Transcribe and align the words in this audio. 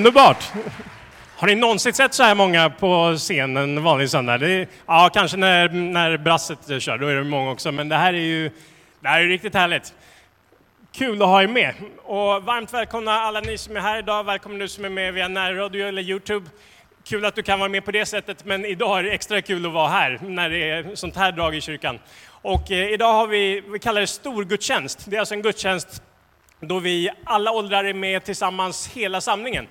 Underbart! 0.00 0.52
Har 1.36 1.46
ni 1.46 1.54
någonsin 1.54 1.92
sett 1.92 2.14
så 2.14 2.22
här 2.22 2.34
många 2.34 2.70
på 2.70 3.14
scenen 3.16 3.56
en 3.56 3.82
vanlig 3.82 4.10
söndag? 4.10 4.38
Det 4.38 4.50
är, 4.50 4.68
ja, 4.86 5.10
kanske 5.14 5.36
när, 5.36 5.68
när 5.68 6.16
brasset 6.16 6.82
kör, 6.82 6.98
då 6.98 7.06
är 7.06 7.14
det 7.14 7.24
många 7.24 7.50
också, 7.50 7.72
men 7.72 7.88
det 7.88 7.96
här 7.96 8.14
är 8.14 8.18
ju 8.18 8.50
det 9.00 9.08
här 9.08 9.20
är 9.20 9.26
riktigt 9.26 9.54
härligt. 9.54 9.94
Kul 10.92 11.22
att 11.22 11.28
ha 11.28 11.42
er 11.42 11.46
med! 11.46 11.74
Och 12.02 12.42
varmt 12.42 12.74
välkomna 12.74 13.12
alla 13.12 13.40
ni 13.40 13.58
som 13.58 13.76
är 13.76 13.80
här 13.80 13.98
idag, 13.98 14.24
välkomna 14.24 14.58
du 14.58 14.68
som 14.68 14.84
är 14.84 14.88
med 14.88 15.14
via 15.14 15.28
närradio 15.28 15.86
eller 15.86 16.02
Youtube. 16.02 16.46
Kul 17.04 17.24
att 17.24 17.34
du 17.34 17.42
kan 17.42 17.58
vara 17.58 17.68
med 17.68 17.84
på 17.84 17.90
det 17.90 18.06
sättet, 18.06 18.44
men 18.44 18.64
idag 18.64 18.98
är 18.98 19.02
det 19.02 19.10
extra 19.10 19.42
kul 19.42 19.66
att 19.66 19.72
vara 19.72 19.88
här 19.88 20.18
när 20.22 20.50
det 20.50 20.70
är 20.70 20.94
sånt 20.94 21.16
här 21.16 21.32
drag 21.32 21.54
i 21.54 21.60
kyrkan. 21.60 21.98
Och 22.42 22.70
eh, 22.70 22.92
idag 22.92 23.12
har 23.12 23.26
vi, 23.26 23.60
vi 23.60 23.78
kallar 23.78 24.00
det 24.00 24.06
storgudstjänst. 24.06 25.04
Det 25.06 25.16
är 25.16 25.20
alltså 25.20 25.34
en 25.34 25.42
gudstjänst 25.42 26.02
då 26.60 26.78
vi 26.78 27.10
alla 27.24 27.52
åldrar 27.52 27.84
är 27.84 27.94
med 27.94 28.24
tillsammans, 28.24 28.88
hela 28.88 29.20
samlingen. 29.20 29.68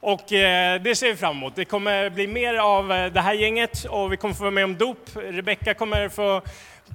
Och 0.00 0.32
eh, 0.32 0.82
det 0.82 0.94
ser 0.94 1.06
vi 1.06 1.16
fram 1.16 1.36
emot. 1.36 1.56
Det 1.56 1.64
kommer 1.64 2.10
bli 2.10 2.26
mer 2.26 2.54
av 2.54 2.92
eh, 2.92 3.12
det 3.12 3.20
här 3.20 3.34
gänget 3.34 3.84
och 3.84 4.12
vi 4.12 4.16
kommer 4.16 4.34
få 4.34 4.42
vara 4.42 4.50
med 4.50 4.64
om 4.64 4.76
dop. 4.76 4.98
Rebecka 5.14 5.74
kommer 5.74 6.08
få 6.08 6.42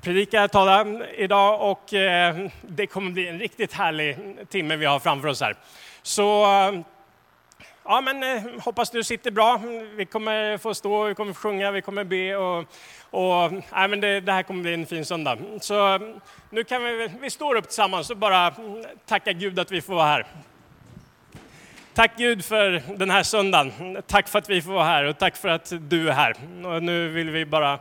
predika, 0.04 0.48
tala 0.48 0.86
idag 1.18 1.72
och 1.72 1.94
eh, 1.94 2.36
det 2.62 2.88
kommer 2.88 3.12
bli 3.12 3.28
en 3.28 3.40
riktigt 3.40 3.74
härlig 3.74 4.18
timme 4.50 4.76
vi 4.76 4.86
har 4.86 5.00
framför 5.00 5.28
oss 5.28 5.42
här. 5.42 5.56
Så 6.02 6.44
eh, 6.44 6.80
Ja, 7.88 8.02
men 8.02 8.24
eh, 8.24 8.44
hoppas 8.64 8.90
du 8.90 9.04
sitter 9.04 9.32
bra. 9.32 9.62
Vi 9.96 10.06
kommer 10.06 10.58
få 10.58 10.74
stå, 10.74 11.04
vi 11.04 11.16
kommer 11.16 11.34
sjunga, 11.34 11.72
vi 11.72 11.82
kommer 11.82 12.04
be 12.04 12.36
och, 12.36 12.66
och 13.10 13.52
nej, 13.52 13.88
men 13.88 14.02
det, 14.02 14.20
det 14.20 14.32
här 14.32 14.44
kommer 14.44 14.62
bli 14.62 14.74
en 14.74 14.86
fin 14.86 15.06
söndag. 15.06 15.38
Så 15.62 16.00
nu 16.50 16.64
kan 16.64 16.84
vi, 16.84 17.10
vi 17.22 17.30
står 17.30 17.56
upp 17.56 17.64
tillsammans 17.64 18.10
och 18.10 18.18
bara 18.18 18.54
tacka 19.06 19.32
Gud 19.32 19.60
att 19.60 19.72
vi 19.72 19.82
får 19.82 19.96
vara 19.96 20.06
här. 20.06 20.26
Tack 21.94 22.12
Gud 22.18 22.46
för 22.46 22.84
den 22.98 23.10
här 23.10 23.24
söndagen. 23.24 23.98
Tack 24.08 24.28
för 24.28 24.40
att 24.40 24.50
vi 24.50 24.62
får 24.62 24.72
vara 24.74 24.84
här 24.84 25.04
och 25.04 25.18
tack 25.18 25.38
för 25.38 25.50
att 25.50 25.74
du 25.80 26.10
är 26.10 26.14
här. 26.14 26.36
Och 26.66 26.84
nu 26.84 27.10
vill 27.10 27.30
vi 27.30 27.46
bara 27.46 27.80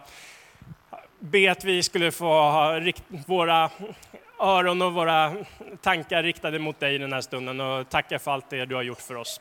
be 1.18 1.50
att 1.50 1.64
vi 1.64 1.82
skulle 1.82 2.12
få 2.12 2.26
ha 2.26 2.80
rikt, 2.80 3.04
våra 3.26 3.70
öron 4.40 4.82
och 4.82 4.92
våra 4.92 5.32
tankar 5.82 6.22
riktade 6.22 6.58
mot 6.58 6.80
dig 6.80 6.98
den 6.98 7.12
här 7.12 7.20
stunden 7.20 7.60
och 7.60 7.88
tacka 7.88 8.18
för 8.18 8.30
allt 8.30 8.50
det 8.50 8.64
du 8.64 8.74
har 8.74 8.82
gjort 8.82 9.00
för 9.00 9.14
oss. 9.14 9.40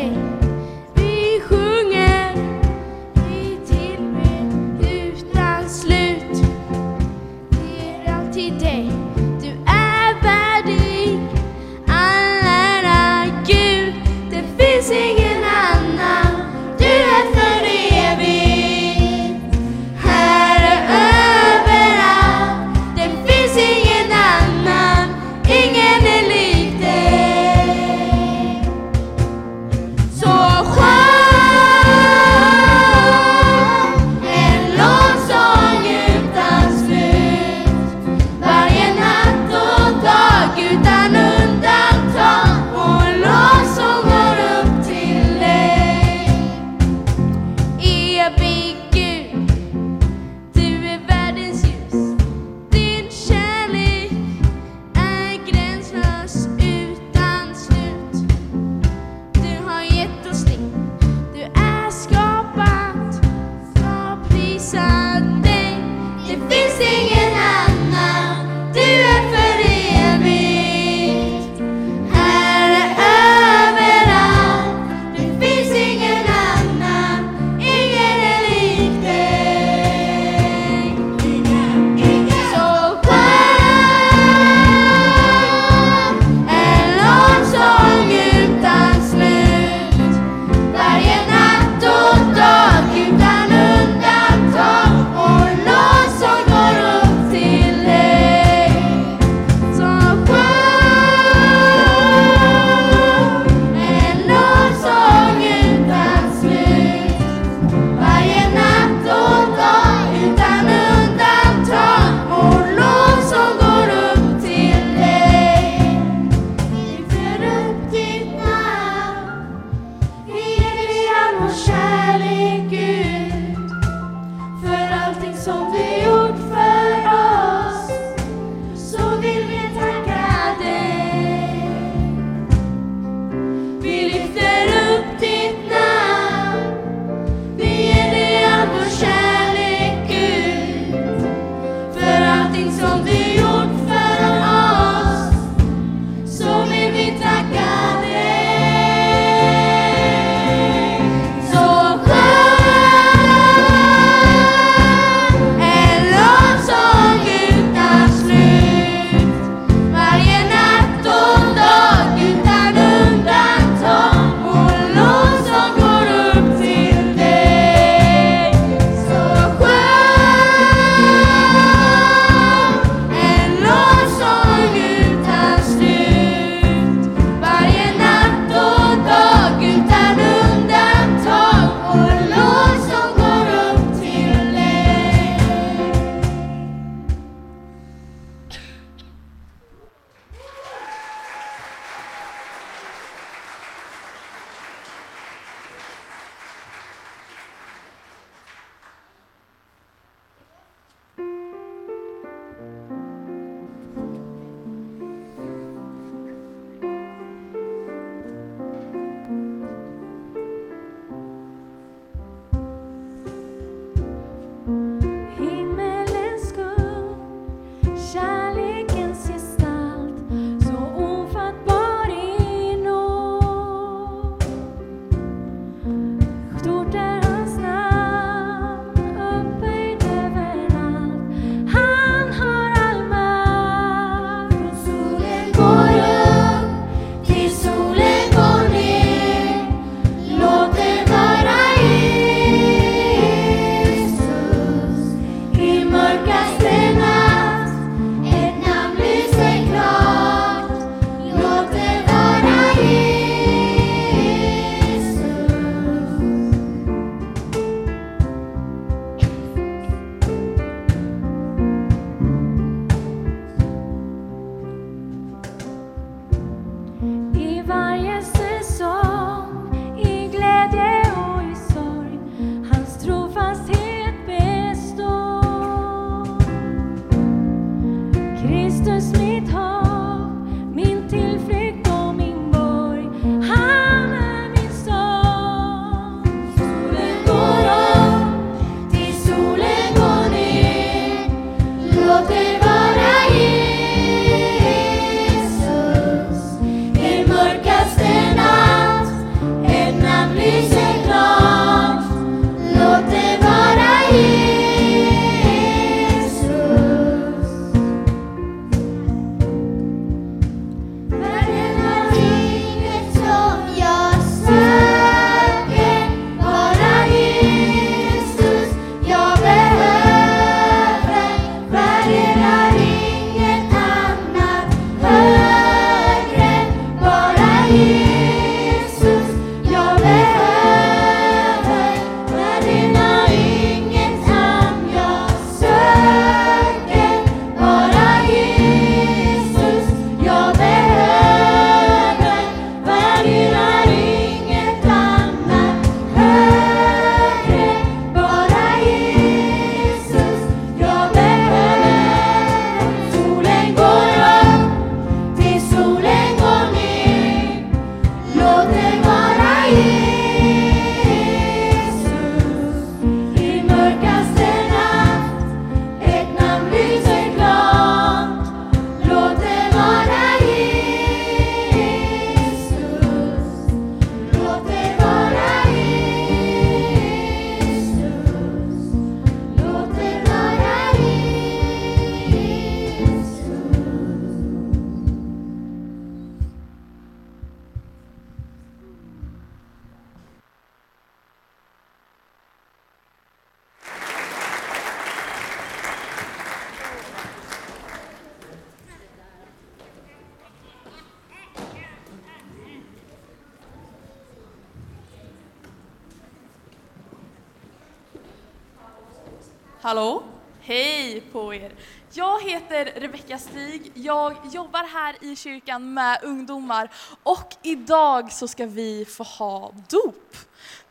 er. 411.53 411.71
Jag 412.13 412.41
heter 412.41 412.85
Rebecka 412.85 413.37
Stig. 413.37 413.91
Jag 413.93 414.35
jobbar 414.51 414.83
här 414.93 415.15
i 415.21 415.35
kyrkan 415.35 415.93
med 415.93 416.19
ungdomar 416.23 416.89
och 417.23 417.55
idag 417.63 418.31
så 418.31 418.47
ska 418.47 418.65
vi 418.65 419.05
få 419.05 419.23
ha 419.23 419.73
dop. 419.89 420.37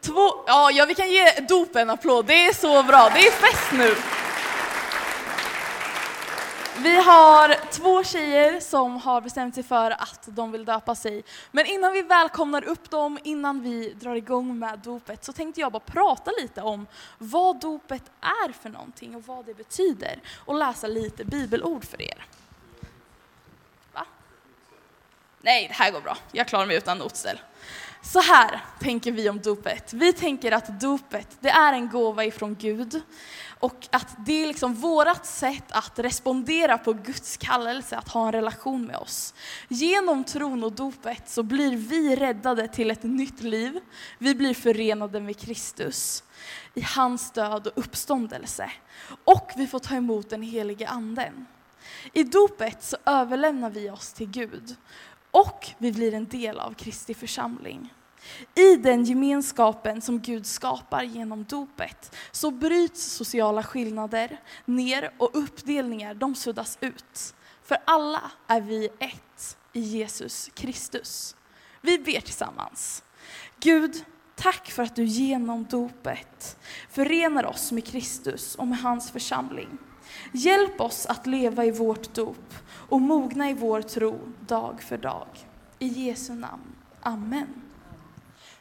Två, 0.01 0.31
ja, 0.47 0.85
vi 0.89 0.95
kan 0.95 1.11
ge 1.11 1.31
dop 1.49 1.77
en 1.77 1.91
applåd. 1.91 2.27
Det 2.27 2.47
är 2.47 2.53
så 2.53 2.83
bra. 2.83 3.11
Det 3.15 3.27
är 3.27 3.31
fest 3.31 3.73
nu. 3.73 3.95
Vi 6.83 6.97
har 6.97 7.71
två 7.71 8.05
tjejer 8.05 8.61
som 8.61 8.97
har 8.97 9.21
bestämt 9.21 9.55
sig 9.55 9.65
för 9.65 9.91
att 9.91 10.21
de 10.27 10.53
vill 10.53 10.65
döpa 10.65 10.95
sig. 10.95 11.23
Men 11.51 11.67
innan 11.67 11.93
vi 11.93 12.03
välkomnar 12.03 12.65
upp 12.65 12.91
dem, 12.91 13.19
innan 13.25 13.63
vi 13.63 13.93
drar 13.93 14.15
igång 14.15 14.59
med 14.59 14.79
dopet, 14.79 15.25
så 15.25 15.33
tänkte 15.33 15.61
jag 15.61 15.73
bara 15.73 15.81
prata 15.81 16.31
lite 16.43 16.63
om 16.63 16.87
vad 17.19 17.61
dopet 17.61 18.03
är 18.21 18.53
för 18.53 18.69
någonting 18.69 19.17
och 19.17 19.27
vad 19.27 19.47
det 19.47 19.55
betyder 19.55 20.21
och 20.45 20.55
läsa 20.55 20.87
lite 20.87 21.25
bibelord 21.25 21.85
för 21.85 22.03
er. 22.03 22.27
Va? 23.93 24.07
Nej, 25.41 25.69
det 25.69 25.75
här 25.75 25.91
går 25.91 26.01
bra. 26.01 26.17
Jag 26.33 26.49
klarar 26.49 26.67
mig 26.67 26.77
utan 26.77 26.99
notställ. 26.99 27.41
Så 28.03 28.21
här 28.21 28.61
tänker 28.81 29.13
vi 29.13 29.29
om 29.29 29.41
dopet. 29.41 29.93
Vi 29.93 30.13
tänker 30.13 30.53
att 30.53 30.81
dopet, 30.81 31.37
det 31.41 31.51
är 31.51 31.73
en 31.73 31.89
gåva 31.89 32.25
ifrån 32.25 32.57
Gud 32.61 33.03
och 33.61 33.89
att 33.91 34.17
det 34.27 34.43
är 34.43 34.47
liksom 34.47 34.75
vårt 34.75 35.25
sätt 35.25 35.65
att 35.69 35.99
respondera 35.99 36.79
på 36.79 36.93
Guds 36.93 37.37
kallelse 37.37 37.97
att 37.97 38.09
ha 38.09 38.27
en 38.27 38.33
relation 38.33 38.87
med 38.87 38.97
oss. 38.97 39.35
Genom 39.69 40.25
tron 40.25 40.65
och 40.65 40.73
dopet 40.73 41.29
så 41.29 41.43
blir 41.43 41.77
vi 41.77 42.17
räddade 42.17 42.69
till 42.69 42.91
ett 42.91 43.03
nytt 43.03 43.43
liv. 43.43 43.81
Vi 44.19 44.35
blir 44.35 44.55
förenade 44.55 45.21
med 45.21 45.39
Kristus 45.39 46.25
i 46.75 46.81
hans 46.81 47.33
död 47.33 47.67
och 47.67 47.79
uppståndelse. 47.79 48.73
Och 49.25 49.51
vi 49.57 49.67
får 49.67 49.79
ta 49.79 49.95
emot 49.95 50.31
den 50.31 50.43
helige 50.43 50.89
anden. 50.89 51.47
I 52.13 52.23
dopet 52.23 52.83
så 52.83 52.97
överlämnar 53.07 53.71
vi 53.71 53.91
oss 53.91 54.13
till 54.13 54.31
Gud 54.31 54.77
och 55.31 55.69
vi 55.79 55.93
blir 55.93 56.15
en 56.15 56.29
del 56.29 56.59
av 56.59 56.75
Kristi 56.75 57.15
församling. 57.15 57.93
I 58.55 58.77
den 58.77 59.05
gemenskapen 59.05 60.01
som 60.01 60.21
Gud 60.21 60.47
skapar 60.47 61.03
genom 61.03 61.45
dopet 61.45 62.17
så 62.33 62.51
bryts 62.51 63.03
sociala 63.03 63.63
skillnader 63.63 64.41
ner 64.65 65.11
och 65.19 65.31
uppdelningar 65.33 66.15
de 66.15 66.35
suddas 66.35 66.79
ut. 66.81 67.35
För 67.63 67.79
alla 67.85 68.31
är 68.47 68.61
vi 68.61 68.89
ett 68.99 69.57
i 69.73 69.81
Jesus 69.81 70.51
Kristus. 70.55 71.37
Vi 71.81 71.99
ber 71.99 72.21
tillsammans. 72.21 73.05
Gud, 73.61 74.05
tack 74.35 74.71
för 74.71 74.83
att 74.83 74.97
du 74.97 75.05
genom 75.05 75.65
dopet 75.65 76.59
förenar 76.91 77.47
oss 77.47 77.73
med 77.73 77.87
Kristus 77.87 78.55
och 78.55 78.67
med 78.67 78.79
hans 78.79 79.11
församling. 79.11 79.79
Hjälp 80.33 80.81
oss 80.81 81.07
att 81.07 81.27
leva 81.27 81.65
i 81.65 81.71
vårt 81.71 82.15
dop 82.15 82.55
och 82.91 83.01
mogna 83.01 83.51
i 83.51 83.55
vår 83.55 83.83
tro 83.83 84.19
dag 84.41 84.83
för 84.83 84.99
dag. 84.99 85.29
I 85.79 85.87
Jesu 85.87 86.35
namn. 86.35 86.77
Amen. 87.01 87.63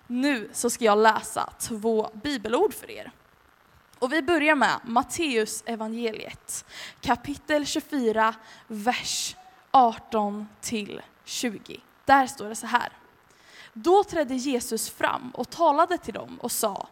Nu 0.07 0.49
så 0.53 0.69
ska 0.69 0.85
jag 0.85 0.97
läsa 0.97 1.49
två 1.59 2.09
bibelord 2.13 2.73
för 2.73 2.91
er. 2.91 3.11
Och 3.99 4.13
vi 4.13 4.21
börjar 4.21 4.55
med 4.55 4.79
Matteus 4.85 5.63
evangeliet 5.65 6.65
kapitel 7.01 7.65
24, 7.65 8.35
vers 8.67 9.35
18 9.71 10.47
till 10.61 11.01
20. 11.25 11.79
Där 12.05 12.27
står 12.27 12.49
det 12.49 12.55
så 12.55 12.67
här. 12.67 12.89
Då 13.73 14.03
trädde 14.03 14.35
Jesus 14.35 14.89
fram 14.89 15.31
och 15.31 15.49
talade 15.49 15.97
till 15.97 16.13
dem 16.13 16.39
och 16.41 16.51
sa 16.51 16.87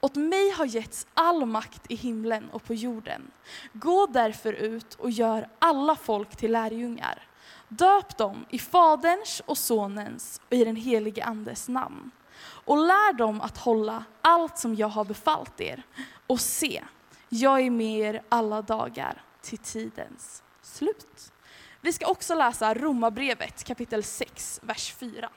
åt 0.00 0.14
mig 0.14 0.50
har 0.50 0.64
getts 0.64 1.06
all 1.14 1.46
makt 1.46 1.82
i 1.88 1.94
himlen 1.94 2.50
och 2.50 2.64
på 2.64 2.74
jorden. 2.74 3.30
Gå 3.72 4.06
därför 4.06 4.52
ut 4.52 4.94
och 4.94 5.10
gör 5.10 5.48
alla 5.58 5.96
folk 5.96 6.36
till 6.36 6.52
lärjungar. 6.52 7.28
Döp 7.68 8.18
dem 8.18 8.46
i 8.50 8.58
Faderns 8.58 9.42
och 9.46 9.58
Sonens 9.58 10.40
och 10.48 10.52
i 10.52 10.64
den 10.64 10.76
helige 10.76 11.24
Andes 11.24 11.68
namn. 11.68 12.10
Och 12.40 12.76
lär 12.76 13.12
dem 13.12 13.40
att 13.40 13.58
hålla 13.58 14.04
allt 14.20 14.58
som 14.58 14.74
jag 14.74 14.88
har 14.88 15.04
befallt 15.04 15.60
er. 15.60 15.82
Och 16.26 16.40
se, 16.40 16.84
jag 17.28 17.60
är 17.60 17.70
med 17.70 18.00
er 18.00 18.22
alla 18.28 18.62
dagar 18.62 19.22
till 19.40 19.58
tidens 19.58 20.42
slut. 20.62 21.32
Vi 21.80 21.92
ska 21.92 22.06
också 22.06 22.34
läsa 22.34 22.74
Romarbrevet 22.74 23.64
kapitel 23.64 24.02
6, 24.02 24.60
vers 24.62 24.94
4. 24.94 25.30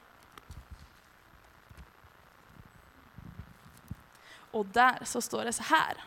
Och 4.51 4.65
där 4.65 4.99
så 5.05 5.21
står 5.21 5.45
det 5.45 5.53
så 5.53 5.63
här. 5.63 5.97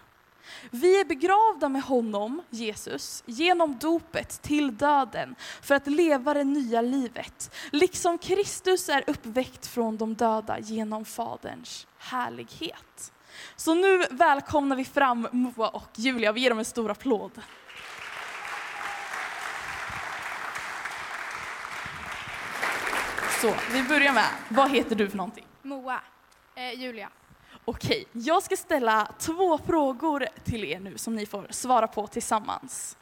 Vi 0.70 1.00
är 1.00 1.04
begravda 1.04 1.68
med 1.68 1.82
honom, 1.82 2.42
Jesus, 2.50 3.22
genom 3.26 3.78
dopet 3.78 4.42
till 4.42 4.76
döden 4.76 5.34
för 5.62 5.74
att 5.74 5.86
leva 5.86 6.34
det 6.34 6.44
nya 6.44 6.80
livet, 6.80 7.54
liksom 7.72 8.18
Kristus 8.18 8.88
är 8.88 9.04
uppväckt 9.06 9.66
från 9.66 9.96
de 9.96 10.14
döda 10.14 10.58
genom 10.58 11.04
Faderns 11.04 11.86
härlighet. 11.98 13.12
Så 13.56 13.74
nu 13.74 14.06
välkomnar 14.10 14.76
vi 14.76 14.84
fram 14.84 15.28
Moa 15.32 15.68
och 15.68 15.90
Julia, 15.94 16.32
vi 16.32 16.40
ger 16.40 16.50
dem 16.50 16.58
en 16.58 16.64
stor 16.64 16.90
applåd. 16.90 17.42
Så, 23.40 23.54
vi 23.72 23.82
börjar 23.82 24.12
med, 24.12 24.28
vad 24.48 24.70
heter 24.70 24.96
du 24.96 25.10
för 25.10 25.16
någonting? 25.16 25.46
Moa. 25.62 26.00
Eh, 26.54 26.80
Julia. 26.80 27.10
Okej, 27.64 28.06
jag 28.12 28.42
ska 28.42 28.56
ställa 28.56 29.12
två 29.18 29.58
frågor 29.58 30.26
till 30.44 30.64
er 30.64 30.80
nu 30.80 30.98
som 30.98 31.16
ni 31.16 31.26
får 31.26 31.46
svara 31.50 31.86
på 31.86 32.06
tillsammans. 32.06 32.96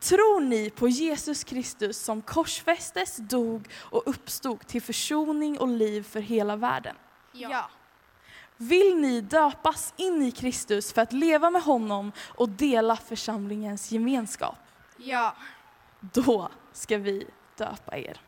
Tror 0.00 0.40
ni 0.40 0.70
på 0.70 0.88
Jesus 0.88 1.44
Kristus 1.44 1.98
som 1.98 2.22
korsfästes, 2.22 3.16
dog 3.16 3.68
och 3.74 4.02
uppstod 4.06 4.66
till 4.66 4.82
försoning 4.82 5.58
och 5.58 5.68
liv 5.68 6.02
för 6.02 6.20
hela 6.20 6.56
världen? 6.56 6.96
Ja. 7.32 7.70
Vill 8.56 8.96
ni 8.96 9.20
döpas 9.20 9.94
in 9.96 10.22
i 10.22 10.30
Kristus 10.30 10.92
för 10.92 11.02
att 11.02 11.12
leva 11.12 11.50
med 11.50 11.62
honom 11.62 12.12
och 12.18 12.48
dela 12.48 12.96
församlingens 12.96 13.92
gemenskap? 13.92 14.58
Ja. 14.96 15.34
Då 16.00 16.48
ska 16.72 16.98
vi 16.98 17.26
döpa 17.56 17.96
er. 17.96 18.20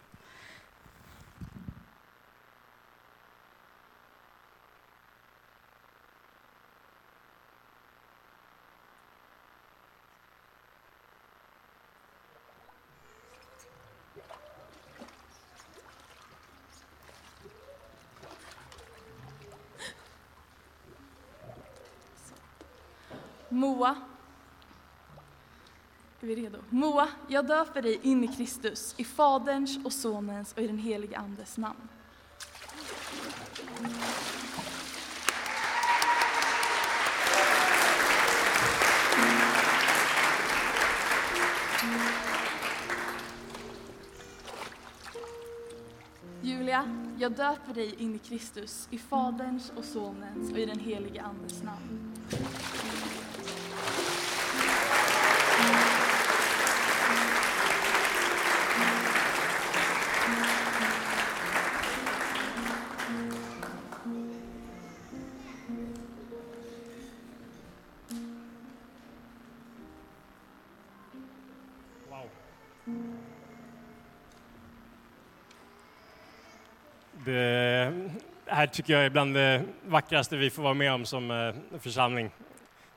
Moa. 23.50 23.96
Är 26.20 26.26
vi 26.26 26.34
redo? 26.34 26.58
Moa, 26.68 27.08
jag 27.28 27.46
döper 27.46 27.82
dig 27.82 28.00
in 28.02 28.24
i 28.24 28.28
Kristus, 28.28 28.94
i 28.96 29.04
Faderns 29.04 29.84
och 29.84 29.92
Sonens 29.92 30.52
och 30.52 30.58
i 30.58 30.66
den 30.66 30.78
helige 30.78 31.18
Andes 31.18 31.58
namn. 31.58 31.88
Julia, 46.42 46.84
jag 47.18 47.32
döper 47.32 47.74
dig 47.74 47.94
in 47.98 48.14
i 48.14 48.18
Kristus, 48.18 48.88
i 48.90 48.98
Faderns 48.98 49.72
och 49.76 49.84
Sonens 49.84 50.52
och 50.52 50.58
i 50.58 50.66
den 50.66 50.78
helige 50.78 51.22
Andes 51.22 51.62
namn. 51.62 52.14
Här 78.60 78.66
tycker 78.66 78.92
jag 78.92 79.04
är 79.04 79.10
bland 79.10 79.34
det 79.34 79.64
vackraste 79.86 80.36
vi 80.36 80.50
får 80.50 80.62
vara 80.62 80.74
med 80.74 80.92
om 80.92 81.04
som 81.04 81.30
eh, 81.30 81.78
församling. 81.80 82.30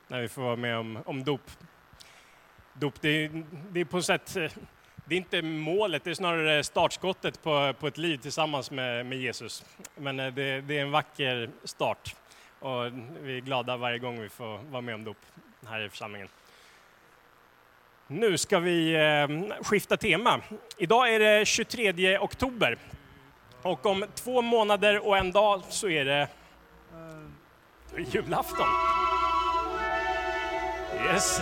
När 0.08 0.20
vi 0.20 0.28
får 0.28 0.42
vara 0.42 0.56
med 0.56 0.76
om, 0.76 0.98
om 1.06 1.24
dop. 1.24 1.50
Dop, 2.72 3.00
det 3.00 3.08
är, 3.08 3.44
det 3.70 3.80
är 3.80 3.84
på 3.84 3.96
något 3.96 4.04
sätt, 4.04 4.36
eh, 4.36 4.50
det 5.04 5.14
är 5.14 5.16
inte 5.16 5.42
målet, 5.42 6.04
det 6.04 6.10
är 6.10 6.14
snarare 6.14 6.64
startskottet 6.64 7.42
på, 7.42 7.74
på 7.80 7.86
ett 7.86 7.98
liv 7.98 8.16
tillsammans 8.16 8.70
med, 8.70 9.06
med 9.06 9.18
Jesus. 9.18 9.64
Men 9.96 10.20
eh, 10.20 10.34
det, 10.34 10.60
det 10.60 10.78
är 10.78 10.82
en 10.82 10.90
vacker 10.90 11.50
start 11.64 12.16
och 12.58 12.92
vi 13.22 13.36
är 13.36 13.40
glada 13.40 13.76
varje 13.76 13.98
gång 13.98 14.20
vi 14.20 14.28
får 14.28 14.58
vara 14.58 14.82
med 14.82 14.94
om 14.94 15.04
dop 15.04 15.18
här 15.66 15.80
i 15.80 15.88
församlingen. 15.88 16.28
Nu 18.06 18.38
ska 18.38 18.58
vi 18.58 18.96
skifta 19.62 19.96
tema. 19.96 20.40
Idag 20.78 21.14
är 21.14 21.20
det 21.20 21.46
23 21.46 22.18
oktober 22.18 22.78
och 23.64 23.86
om 23.86 24.04
två 24.14 24.42
månader 24.42 25.06
och 25.06 25.16
en 25.16 25.32
dag 25.32 25.62
så 25.68 25.88
är 25.88 26.04
det 26.04 26.28
julafton. 28.12 28.66
Yes. 31.06 31.40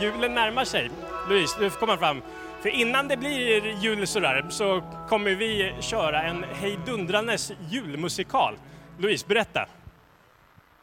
Julen 0.00 0.34
närmar 0.34 0.64
sig. 0.64 0.90
Louise, 1.28 1.56
du 1.60 1.70
får 1.70 1.80
komma 1.80 1.96
fram. 1.96 2.22
För 2.62 2.68
innan 2.68 3.08
det 3.08 3.16
blir 3.16 3.82
jul 3.82 4.06
sådär 4.06 4.46
så 4.50 4.82
kommer 5.08 5.30
vi 5.30 5.74
köra 5.80 6.22
en 6.22 6.44
hejdundrandes 6.44 7.52
julmusikal. 7.70 8.58
Louise, 8.98 9.26
berätta. 9.26 9.66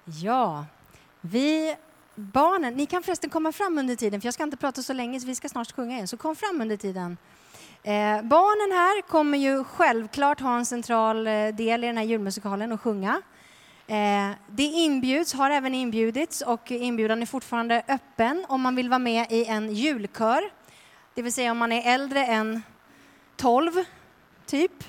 Ja, 0.06 0.66
vi 1.22 1.76
barnen, 2.16 2.74
ni 2.74 2.86
kan 2.86 3.04
förresten 3.04 3.30
komma 3.30 3.52
fram 3.52 3.78
under 3.78 3.96
tiden 3.96 4.22
för 4.22 4.28
jag 4.28 4.34
ska 4.34 4.44
inte 4.44 4.58
prata 4.58 4.82
så 4.82 4.94
länge 4.94 5.20
så 5.20 5.28
vi 5.28 5.36
ska 5.36 5.50
snart 5.50 5.72
sjunga 5.72 5.96
igen, 5.96 6.08
så 6.08 6.18
kom 6.18 6.36
fram 6.36 6.62
under 6.62 6.78
tiden. 6.78 7.18
Eh, 7.84 8.22
barnen 8.22 8.78
här 8.78 9.02
kommer 9.02 9.38
ju 9.38 9.64
självklart 9.64 10.40
ha 10.40 10.58
en 10.58 10.66
central 10.66 11.28
eh, 11.28 11.48
del 11.48 11.84
i 11.84 11.88
den 11.88 11.98
här 11.98 12.04
julmusikalen 12.04 12.72
och 12.72 12.82
sjunga. 12.82 13.22
Eh, 13.88 14.30
det 14.48 14.64
inbjuds, 14.64 15.34
har 15.34 15.50
även 15.50 15.76
inbjudits 15.76 16.42
och 16.42 16.72
inbjudan 16.72 17.22
är 17.22 17.26
fortfarande 17.26 17.84
öppen 17.88 18.46
om 18.48 18.62
man 18.62 18.76
vill 18.76 18.90
vara 18.90 19.00
med 19.00 19.32
i 19.32 19.46
en 19.46 19.74
julkör. 19.74 20.52
Det 21.14 21.22
vill 21.22 21.34
säga 21.34 21.52
om 21.52 21.58
man 21.58 21.72
är 21.72 21.94
äldre 21.94 22.26
än 22.26 22.64
12, 23.36 23.72
typ, 24.46 24.84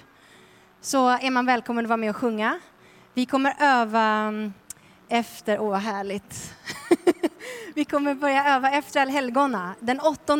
så 0.81 1.09
är 1.09 1.31
man 1.31 1.47
välkommen 1.47 1.85
att 1.85 1.89
vara 1.89 1.97
med 1.97 2.11
och 2.11 2.17
sjunga. 2.17 2.61
Vi 3.15 3.27
kommer 3.27 3.57
öva 3.61 4.03
mm, 4.03 4.53
efter, 5.09 5.61
åh 5.61 5.71
vad 5.71 5.81
härligt. 5.81 6.55
Vi 7.75 7.85
kommer 7.85 8.15
börja 8.15 8.57
öva 8.57 8.71
efter 8.71 9.01
allhelgona, 9.01 9.75
den 9.81 10.01
8 10.01 10.37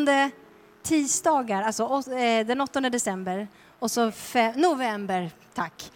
tisdagar, 0.83 1.61
alltså 1.61 2.11
eh, 2.11 2.45
den 2.47 2.61
8 2.61 2.81
december 2.81 3.47
och 3.79 3.91
så 3.91 4.11
november, 4.55 5.31
tack. 5.53 5.91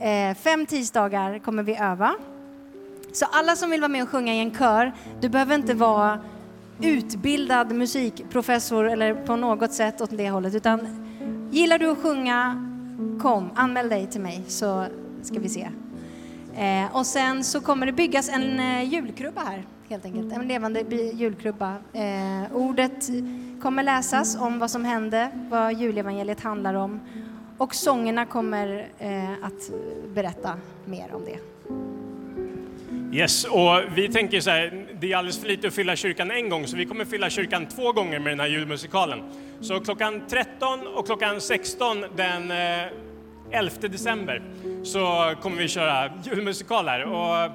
Eh, 0.00 0.36
fem 0.36 0.66
tisdagar 0.66 1.38
kommer 1.38 1.62
vi 1.62 1.76
öva. 1.76 2.14
Så 3.12 3.26
alla 3.30 3.56
som 3.56 3.70
vill 3.70 3.80
vara 3.80 3.88
med 3.88 4.02
och 4.02 4.08
sjunga 4.08 4.34
i 4.34 4.38
en 4.38 4.54
kör, 4.54 4.92
du 5.20 5.28
behöver 5.28 5.54
inte 5.54 5.74
vara 5.74 6.20
utbildad 6.80 7.72
musikprofessor 7.72 8.90
eller 8.90 9.14
på 9.14 9.36
något 9.36 9.72
sätt 9.72 10.00
åt 10.00 10.10
det 10.12 10.30
hållet, 10.30 10.54
utan 10.54 11.06
gillar 11.50 11.78
du 11.78 11.90
att 11.90 11.98
sjunga, 11.98 12.62
kom, 13.22 13.50
anmäl 13.54 13.88
dig 13.88 14.06
till 14.06 14.20
mig 14.20 14.44
så 14.48 14.86
ska 15.22 15.40
vi 15.40 15.48
se. 15.48 15.68
Eh, 16.56 16.96
och 16.96 17.06
sen 17.06 17.44
så 17.44 17.60
kommer 17.60 17.86
det 17.86 17.92
byggas 17.92 18.28
en 18.28 18.60
julkrubba 18.90 19.40
här, 19.40 19.64
helt 19.88 20.04
enkelt. 20.04 20.32
En 20.32 20.48
levande 20.48 20.80
julkrubba. 21.12 21.74
Eh, 21.92 22.56
ordet 22.56 23.10
kommer 23.62 23.82
läsas 23.82 24.36
om 24.36 24.58
vad 24.58 24.70
som 24.70 24.84
hände, 24.84 25.30
vad 25.50 25.74
julevangeliet 25.74 26.40
handlar 26.40 26.74
om. 26.74 27.00
Och 27.58 27.74
sångerna 27.74 28.26
kommer 28.26 28.88
eh, 28.98 29.32
att 29.42 29.70
berätta 30.14 30.54
mer 30.84 31.14
om 31.14 31.24
det. 31.24 31.38
Yes, 33.16 33.44
och 33.44 33.80
vi 33.94 34.08
tänker 34.08 34.40
så 34.40 34.50
här, 34.50 34.86
det 35.00 35.12
är 35.12 35.16
alldeles 35.16 35.38
för 35.38 35.48
lite 35.48 35.68
att 35.68 35.74
fylla 35.74 35.96
kyrkan 35.96 36.30
en 36.30 36.48
gång, 36.48 36.66
så 36.66 36.76
vi 36.76 36.86
kommer 36.86 37.04
fylla 37.04 37.30
kyrkan 37.30 37.66
två 37.66 37.92
gånger 37.92 38.18
med 38.18 38.32
den 38.32 38.40
här 38.40 38.46
julmusikalen. 38.46 39.22
Så 39.60 39.80
klockan 39.80 40.22
13 40.28 40.86
och 40.86 41.06
klockan 41.06 41.40
16 41.40 42.04
den 42.16 42.50
eh, 42.50 42.88
11 43.50 43.70
december 43.80 44.42
så 44.82 45.34
kommer 45.42 45.56
vi 45.56 45.68
köra 45.68 46.10
julmusikal 46.24 46.88
här. 46.88 47.04
Och 47.04 47.50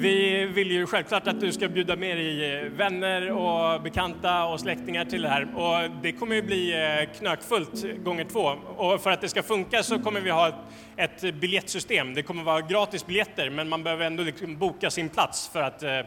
vi 0.00 0.44
vill 0.44 0.70
ju 0.70 0.86
självklart 0.86 1.26
att 1.26 1.40
du 1.40 1.52
ska 1.52 1.68
bjuda 1.68 1.96
med 1.96 2.16
dig 2.16 2.56
eh, 2.56 2.64
vänner 2.64 3.32
och 3.32 3.82
bekanta 3.82 4.44
och 4.44 4.60
släktingar 4.60 5.04
till 5.04 5.22
det 5.22 5.28
här. 5.28 5.56
Och 5.56 5.90
det 6.02 6.12
kommer 6.12 6.34
ju 6.34 6.42
bli 6.42 6.72
eh, 6.72 7.18
knökfullt 7.18 8.04
gånger 8.04 8.24
två. 8.24 8.54
Och 8.76 9.00
för 9.00 9.10
att 9.10 9.20
det 9.20 9.28
ska 9.28 9.42
funka 9.42 9.82
så 9.82 9.98
kommer 9.98 10.20
vi 10.20 10.30
ha 10.30 10.52
ett, 10.96 11.34
biljettsystem. 11.34 12.14
Det 12.14 12.22
kommer 12.22 12.42
vara 12.42 12.60
gratis 12.60 13.06
biljetter 13.06 13.50
men 13.50 13.68
man 13.68 13.82
behöver 13.82 14.06
ändå 14.06 14.22
liksom 14.22 14.58
boka 14.58 14.90
sin 14.90 15.08
plats 15.08 15.48
för 15.52 15.62
att, 15.62 15.82
eh, 15.82 16.00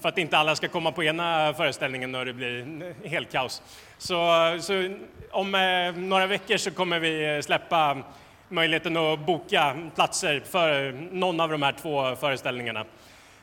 för 0.00 0.08
att 0.08 0.18
inte 0.18 0.38
alla 0.38 0.56
ska 0.56 0.68
komma 0.68 0.92
på 0.92 1.04
ena 1.04 1.54
föreställningen 1.54 2.14
och 2.14 2.26
det 2.26 2.32
blir 2.32 3.08
helt 3.08 3.32
kaos. 3.32 3.62
Så, 3.98 4.16
så 4.60 4.96
om 5.30 5.50
några 5.96 6.26
veckor 6.26 6.56
så 6.56 6.70
kommer 6.70 7.00
vi 7.00 7.42
släppa 7.42 7.96
möjligheten 8.48 8.96
att 8.96 9.26
boka 9.26 9.76
platser 9.94 10.42
för 10.50 10.92
någon 11.12 11.40
av 11.40 11.50
de 11.50 11.62
här 11.62 11.72
två 11.72 12.16
föreställningarna. 12.16 12.84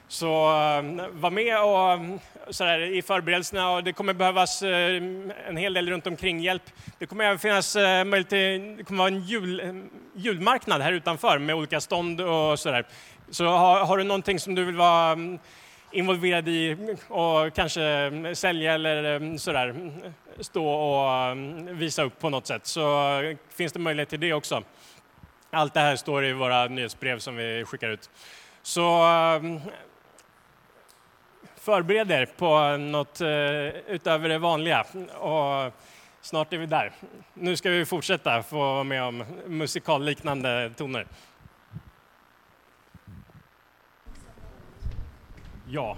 Så 0.07 0.27
eh, 0.27 1.09
var 1.11 1.31
med 1.31 1.61
och 1.61 1.91
eh, 1.91 2.19
så 2.49 2.63
där, 2.63 2.79
i 2.79 3.01
förberedelserna 3.01 3.71
och 3.71 3.83
det 3.83 3.93
kommer 3.93 4.13
behövas 4.13 4.61
eh, 4.61 4.95
en 5.47 5.57
hel 5.57 5.73
del 5.73 5.89
runt 5.89 6.07
omkring 6.07 6.39
hjälp. 6.39 6.63
Det 6.99 7.05
kommer 7.05 7.25
även 7.25 7.39
finnas 7.39 7.75
möjlighet 7.75 8.29
till, 8.29 8.77
det 8.77 8.83
kommer 8.83 8.97
vara 8.97 9.07
en 9.07 9.21
jul, 9.21 9.83
julmarknad 10.15 10.81
här 10.81 10.91
utanför 10.91 11.37
med 11.37 11.55
olika 11.55 11.81
stånd 11.81 12.21
och 12.21 12.59
sådär. 12.59 12.85
Så 13.29 13.45
har, 13.45 13.85
har 13.85 13.97
du 13.97 14.03
någonting 14.03 14.39
som 14.39 14.55
du 14.55 14.65
vill 14.65 14.75
vara 14.75 15.17
involverad 15.91 16.47
i 16.47 16.77
och 17.07 17.53
kanske 17.53 18.11
sälja 18.35 18.73
eller 18.73 19.37
sådär, 19.37 19.91
stå 20.39 20.67
och 20.67 21.37
visa 21.81 22.03
upp 22.03 22.19
på 22.19 22.29
något 22.29 22.47
sätt 22.47 22.65
så 22.65 23.11
finns 23.49 23.73
det 23.73 23.79
möjlighet 23.79 24.09
till 24.09 24.19
det 24.19 24.33
också. 24.33 24.63
Allt 25.51 25.73
det 25.73 25.79
här 25.79 25.95
står 25.95 26.25
i 26.25 26.33
våra 26.33 26.67
nyhetsbrev 26.67 27.19
som 27.19 27.35
vi 27.35 27.65
skickar 27.65 27.89
ut. 27.89 28.09
Så 28.61 29.03
förbered 31.65 32.11
er 32.11 32.25
på 32.25 32.77
något 32.77 33.21
eh, 33.21 33.93
utöver 33.95 34.29
det 34.29 34.37
vanliga 34.37 34.85
och 35.19 35.73
snart 36.21 36.53
är 36.53 36.57
vi 36.57 36.65
där. 36.65 36.91
Nu 37.33 37.55
ska 37.57 37.69
vi 37.69 37.85
fortsätta 37.85 38.43
få 38.43 38.57
vara 38.57 38.83
med 38.83 39.03
om 39.03 39.23
musikalliknande 39.47 40.73
toner. 40.77 41.07
Ja. 45.67 45.97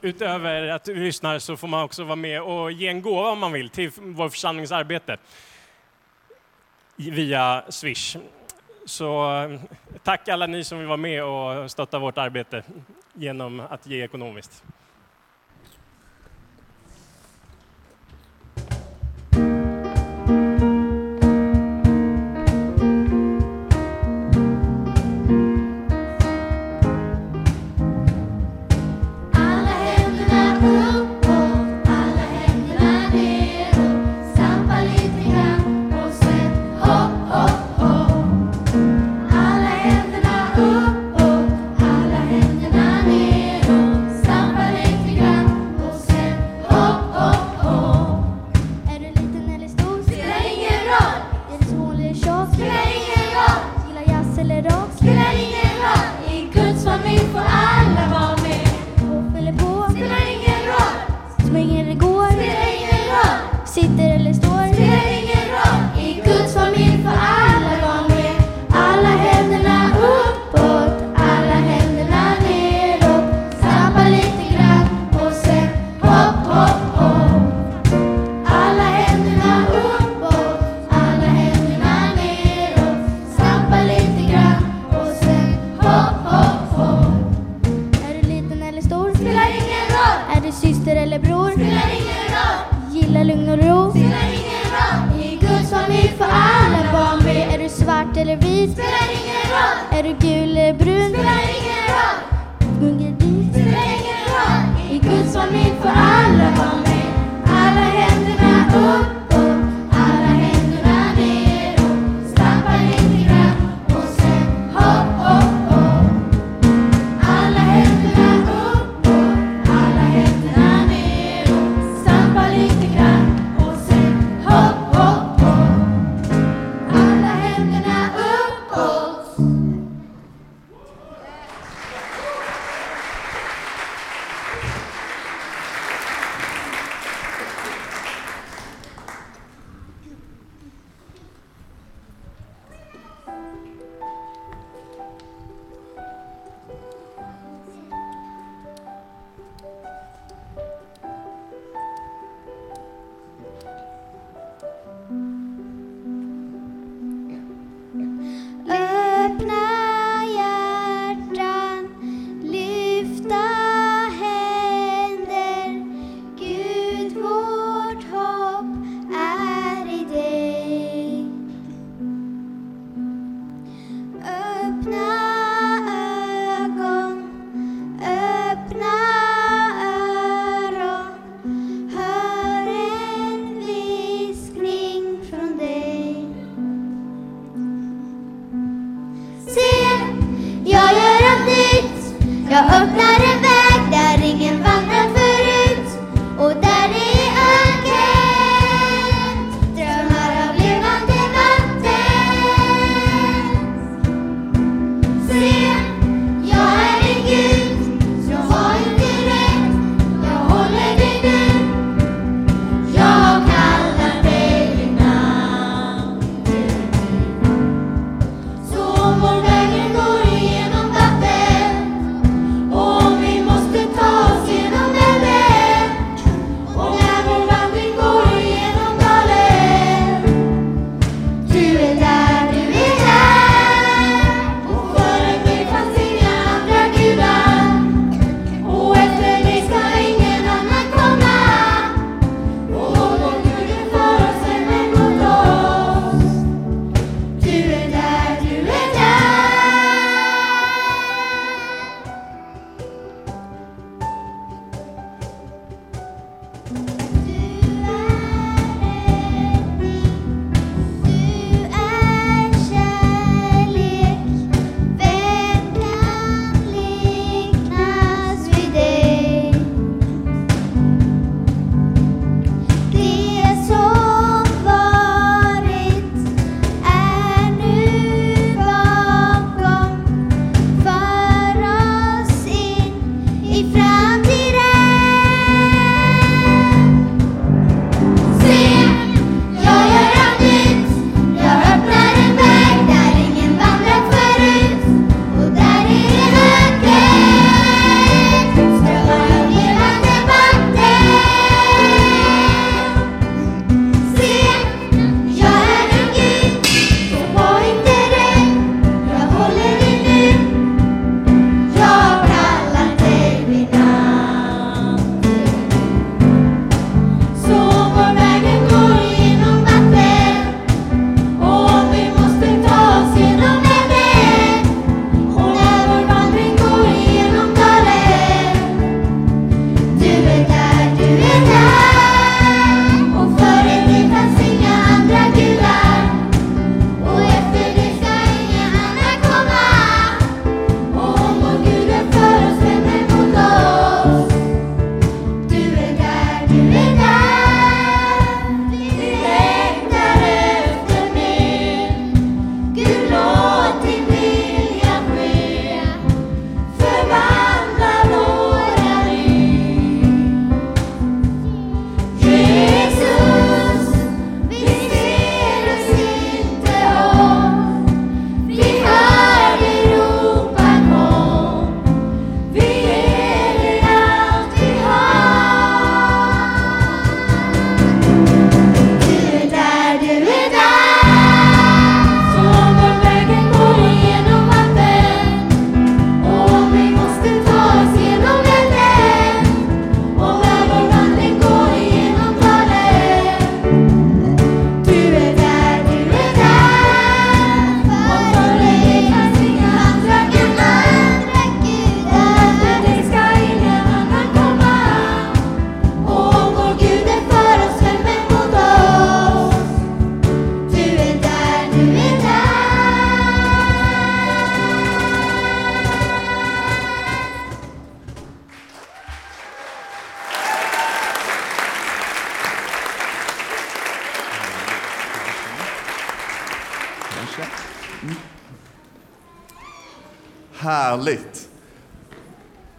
Utöver 0.00 0.68
att 0.68 0.84
du 0.84 0.94
lyssnar 0.94 1.38
så 1.38 1.56
får 1.56 1.68
man 1.68 1.84
också 1.84 2.04
vara 2.04 2.16
med 2.16 2.42
och 2.42 2.72
ge 2.72 2.88
en 2.88 3.02
gåva 3.02 3.30
om 3.30 3.38
man 3.38 3.52
vill 3.52 3.68
till 3.68 3.90
vår 3.96 4.28
församlings 4.28 4.72
arbete 4.72 5.16
via 6.96 7.64
Swish. 7.68 8.16
Så 8.86 9.40
eh, 9.42 9.60
tack 10.02 10.28
alla 10.28 10.46
ni 10.46 10.64
som 10.64 10.78
vill 10.78 10.86
vara 10.86 10.96
med 10.96 11.24
och 11.24 11.70
stötta 11.70 11.98
vårt 11.98 12.18
arbete 12.18 12.62
genom 13.18 13.60
att 13.60 13.86
ge 13.86 14.04
ekonomiskt. 14.04 14.64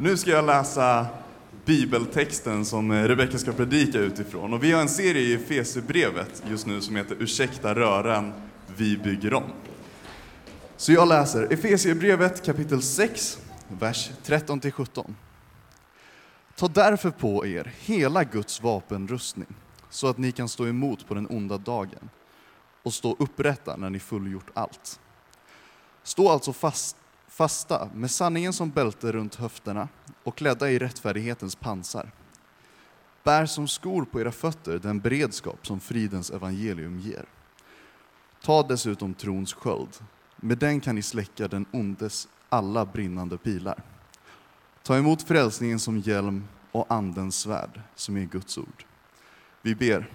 Nu 0.02 0.18
ska 0.18 0.32
jag 0.32 0.46
läsa 0.46 1.08
bibeltexten 1.66 2.66
som 2.66 2.92
Rebecka 2.94 3.38
ska 3.38 3.52
predika 3.52 4.00
utifrån. 4.00 4.54
Och 4.54 4.64
vi 4.64 4.72
har 4.72 4.82
en 4.82 4.90
serie 4.90 5.22
i 5.22 5.34
Efesierbrevet 5.34 6.44
just 6.50 6.66
nu 6.66 6.82
som 6.82 6.96
heter 6.96 7.18
Ursäkta 7.20 7.76
röran, 7.76 8.34
vi 8.78 8.98
bygger 8.98 9.34
om. 9.34 9.44
Så 10.78 10.92
jag 10.92 11.08
läser 11.08 11.54
Efesierbrevet 11.54 12.46
kapitel 12.46 12.82
6, 12.82 13.38
vers 13.68 14.12
13-17. 14.26 15.14
Ta 16.56 16.68
därför 16.68 17.12
på 17.12 17.46
er 17.46 17.74
hela 17.80 18.24
Guds 18.24 18.64
vapenrustning 18.64 19.56
så 19.90 20.08
att 20.08 20.18
ni 20.18 20.32
kan 20.32 20.50
stå 20.50 20.68
emot 20.68 21.08
på 21.08 21.14
den 21.14 21.28
onda 21.30 21.58
dagen 21.58 22.10
och 22.84 22.94
stå 22.94 23.16
upprätta 23.20 23.76
när 23.76 23.90
ni 23.90 24.00
fullgjort 24.00 24.50
allt. 24.54 25.00
Stå 26.04 26.30
alltså 26.30 26.54
fast, 26.54 26.96
fasta 27.40 27.90
med 27.94 28.12
sanningen 28.12 28.54
som 28.54 28.70
bälte 28.70 29.12
runt 29.12 29.36
höfterna 29.36 29.88
och 30.24 30.38
klädda 30.38 30.72
i 30.72 30.80
rättfärdighetens 30.80 31.56
pansar. 31.56 32.12
Bär 33.24 33.46
som 33.46 33.68
skor 33.68 34.06
på 34.06 34.22
era 34.22 34.32
fötter 34.32 34.80
den 34.80 35.00
beredskap 35.00 35.68
som 35.68 35.80
fridens 35.80 36.30
evangelium 36.30 37.00
ger. 37.00 37.26
Ta 38.44 38.64
dessutom 38.64 39.14
trons 39.14 39.54
sköld. 39.54 39.98
Med 40.36 40.58
den 40.58 40.82
kan 40.82 40.96
ni 40.96 41.02
släcka 41.02 41.48
den 41.48 41.66
ondes 41.72 42.28
alla 42.50 42.86
brinnande 42.86 43.38
pilar. 43.38 43.84
Ta 44.84 44.98
emot 44.98 45.22
frälsningen 45.22 45.80
som 45.80 46.00
hjälm 46.00 46.48
och 46.72 46.86
andens 46.90 47.40
svärd, 47.40 47.82
som 47.96 48.18
är 48.18 48.26
Guds 48.26 48.58
ord. 48.58 48.86
Vi 49.62 49.76
ber. 49.76 50.10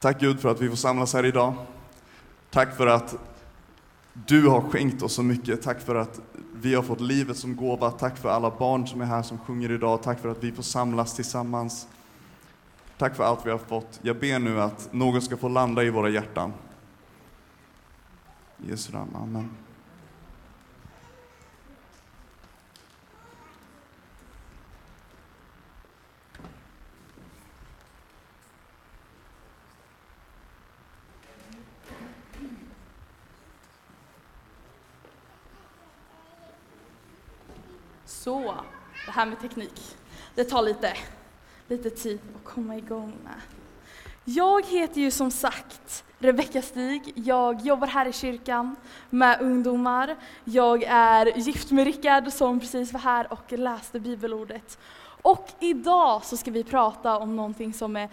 Tack 0.00 0.20
Gud 0.20 0.40
för 0.40 0.48
att 0.48 0.60
vi 0.60 0.68
får 0.68 0.76
samlas 0.76 1.14
här 1.14 1.24
idag. 1.24 1.54
Tack 2.50 2.76
för 2.76 2.86
att 2.86 3.33
du 4.14 4.48
har 4.48 4.60
skänkt 4.60 5.02
oss 5.02 5.14
så 5.14 5.22
mycket. 5.22 5.62
Tack 5.62 5.80
för 5.80 5.94
att 5.94 6.20
vi 6.54 6.74
har 6.74 6.82
fått 6.82 7.00
livet 7.00 7.36
som 7.36 7.56
gåva. 7.56 7.90
Tack 7.90 8.18
för 8.18 8.28
alla 8.28 8.50
barn 8.50 8.86
som 8.86 9.00
är 9.00 9.04
här 9.04 9.22
som 9.22 9.38
sjunger 9.38 9.70
idag. 9.72 10.02
Tack 10.02 10.20
för 10.20 10.28
att 10.28 10.44
vi 10.44 10.52
får 10.52 10.62
samlas 10.62 11.14
tillsammans. 11.14 11.88
Tack 12.98 13.16
för 13.16 13.24
allt 13.24 13.46
vi 13.46 13.50
har 13.50 13.58
fått. 13.58 14.00
Jag 14.02 14.18
ber 14.18 14.38
nu 14.38 14.60
att 14.60 14.92
någon 14.92 15.22
ska 15.22 15.36
få 15.36 15.48
landa 15.48 15.84
i 15.84 15.90
våra 15.90 16.08
hjärtan. 16.08 16.52
I 18.64 18.70
Jesu 18.70 18.92
namn, 18.92 19.16
Amen. 19.16 19.50
Så, 38.24 38.54
det 39.06 39.12
här 39.12 39.26
med 39.26 39.40
teknik, 39.40 39.96
det 40.34 40.44
tar 40.44 40.62
lite, 40.62 40.92
lite 41.68 41.90
tid 41.90 42.20
att 42.36 42.44
komma 42.44 42.76
igång 42.76 43.12
med. 43.24 43.40
Jag 44.24 44.66
heter 44.66 45.00
ju 45.00 45.10
som 45.10 45.30
sagt 45.30 46.04
Rebecka 46.18 46.62
Stig. 46.62 47.12
Jag 47.14 47.60
jobbar 47.60 47.86
här 47.86 48.06
i 48.06 48.12
kyrkan 48.12 48.76
med 49.10 49.40
ungdomar. 49.40 50.16
Jag 50.44 50.82
är 50.82 51.38
gift 51.38 51.70
med 51.70 51.84
Rickard 51.84 52.32
som 52.32 52.60
precis 52.60 52.92
var 52.92 53.00
här 53.00 53.32
och 53.32 53.52
läste 53.52 54.00
bibelordet. 54.00 54.78
Och 55.22 55.48
idag 55.60 56.24
så 56.24 56.36
ska 56.36 56.50
vi 56.50 56.64
prata 56.64 57.18
om 57.18 57.36
någonting 57.36 57.72
som 57.72 57.96
är 57.96 58.08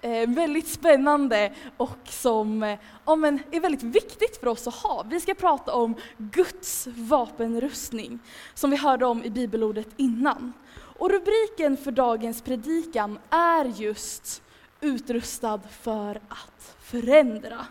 eh, 0.00 0.28
väldigt 0.28 0.68
spännande 0.68 1.52
och 1.76 1.98
som 2.04 2.62
eh, 2.62 2.78
ja, 3.06 3.16
men 3.16 3.40
är 3.50 3.60
väldigt 3.60 3.82
viktigt 3.82 4.36
för 4.36 4.46
oss 4.46 4.66
att 4.66 4.74
ha. 4.74 5.06
Vi 5.10 5.20
ska 5.20 5.34
prata 5.34 5.74
om 5.74 5.94
Guds 6.16 6.86
vapenrustning, 6.86 8.18
som 8.54 8.70
vi 8.70 8.76
hörde 8.76 9.06
om 9.06 9.24
i 9.24 9.30
bibelordet 9.30 9.88
innan. 9.96 10.52
Och 11.00 11.10
rubriken 11.10 11.76
för 11.76 11.90
dagens 11.90 12.42
predikan 12.42 13.18
är 13.30 13.64
just 13.64 14.42
utrustad 14.80 15.60
för 15.80 16.20
att 16.28 16.76
förändra. 16.82 17.66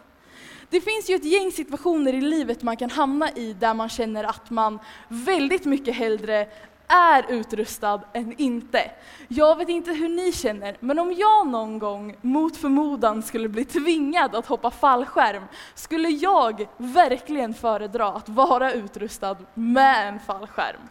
Det 0.70 0.82
finns 0.82 1.10
ju 1.10 1.16
ett 1.16 1.26
gäng 1.26 1.52
situationer 1.52 2.14
i 2.14 2.22
livet 2.22 2.62
man 2.62 2.78
kan 2.78 2.90
hamna 2.90 3.30
i 3.32 3.54
där 3.54 3.74
man 3.74 3.90
känner 3.90 4.24
att 4.24 4.50
man 4.50 4.80
väldigt 5.08 5.66
mycket 5.66 5.96
hellre 5.96 6.48
är 6.90 7.32
utrustad 7.32 8.02
än 8.14 8.34
inte. 8.38 8.92
Jag 9.28 9.56
vet 9.56 9.70
inte 9.70 9.92
hur 9.92 10.10
ni 10.10 10.32
känner, 10.32 10.78
men 10.80 11.00
om 11.00 11.14
jag 11.14 11.48
någon 11.48 11.80
gång 11.80 12.16
mot 12.22 12.58
förmodan 12.58 13.24
skulle 13.24 13.50
bli 13.50 13.66
tvingad 13.66 14.36
att 14.36 14.46
hoppa 14.46 14.72
fallskärm, 14.72 15.44
skulle 15.76 16.10
jag 16.10 16.68
verkligen 16.78 17.54
föredra 17.54 18.08
att 18.08 18.30
vara 18.30 18.74
utrustad 18.74 19.38
med 19.54 20.08
en 20.08 20.20
fallskärm. 20.20 20.82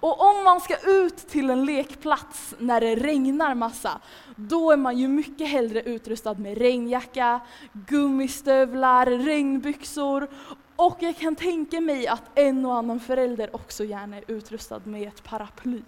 Och 0.00 0.20
om 0.20 0.44
man 0.44 0.60
ska 0.60 0.76
ut 0.86 1.16
till 1.16 1.50
en 1.50 1.64
lekplats 1.64 2.54
när 2.58 2.80
det 2.80 2.94
regnar 2.94 3.54
massa, 3.54 4.00
då 4.36 4.70
är 4.70 4.76
man 4.76 4.98
ju 4.98 5.08
mycket 5.08 5.48
hellre 5.48 5.82
utrustad 5.82 6.34
med 6.34 6.58
regnjacka, 6.58 7.40
gummistövlar, 7.72 9.06
regnbyxor 9.06 10.28
och 10.76 10.96
jag 11.00 11.16
kan 11.16 11.36
tänka 11.36 11.80
mig 11.80 12.06
att 12.06 12.22
en 12.34 12.66
och 12.66 12.74
annan 12.76 13.00
förälder 13.00 13.56
också 13.56 13.84
gärna 13.84 14.16
är 14.16 14.24
utrustad 14.26 14.80
med 14.84 15.08
ett 15.08 15.24
paraply 15.24 15.82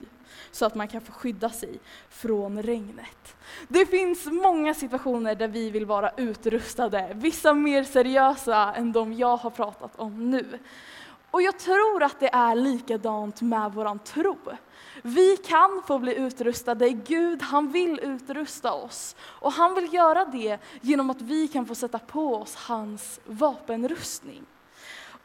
så 0.50 0.66
att 0.66 0.74
man 0.74 0.88
kan 0.88 1.00
få 1.00 1.12
skydda 1.12 1.50
sig 1.50 1.78
från 2.08 2.62
regnet. 2.62 3.36
Det 3.68 3.86
finns 3.86 4.26
många 4.26 4.74
situationer 4.74 5.34
där 5.34 5.48
vi 5.48 5.70
vill 5.70 5.86
vara 5.86 6.10
utrustade, 6.16 7.10
vissa 7.14 7.54
mer 7.54 7.84
seriösa 7.84 8.74
än 8.74 8.92
de 8.92 9.12
jag 9.12 9.36
har 9.36 9.50
pratat 9.50 9.96
om 9.96 10.30
nu. 10.30 10.58
Och 11.30 11.42
jag 11.42 11.58
tror 11.58 12.02
att 12.02 12.20
det 12.20 12.28
är 12.32 12.54
likadant 12.54 13.40
med 13.42 13.72
våran 13.72 13.98
tro. 13.98 14.36
Vi 15.02 15.36
kan 15.36 15.82
få 15.86 15.98
bli 15.98 16.14
utrustade, 16.14 16.88
Gud 16.90 17.42
han 17.42 17.72
vill 17.72 18.00
utrusta 18.02 18.72
oss. 18.72 19.16
Och 19.20 19.52
han 19.52 19.74
vill 19.74 19.94
göra 19.94 20.24
det 20.24 20.58
genom 20.80 21.10
att 21.10 21.20
vi 21.20 21.48
kan 21.48 21.66
få 21.66 21.74
sätta 21.74 21.98
på 21.98 22.34
oss 22.34 22.54
hans 22.54 23.20
vapenrustning. 23.26 24.44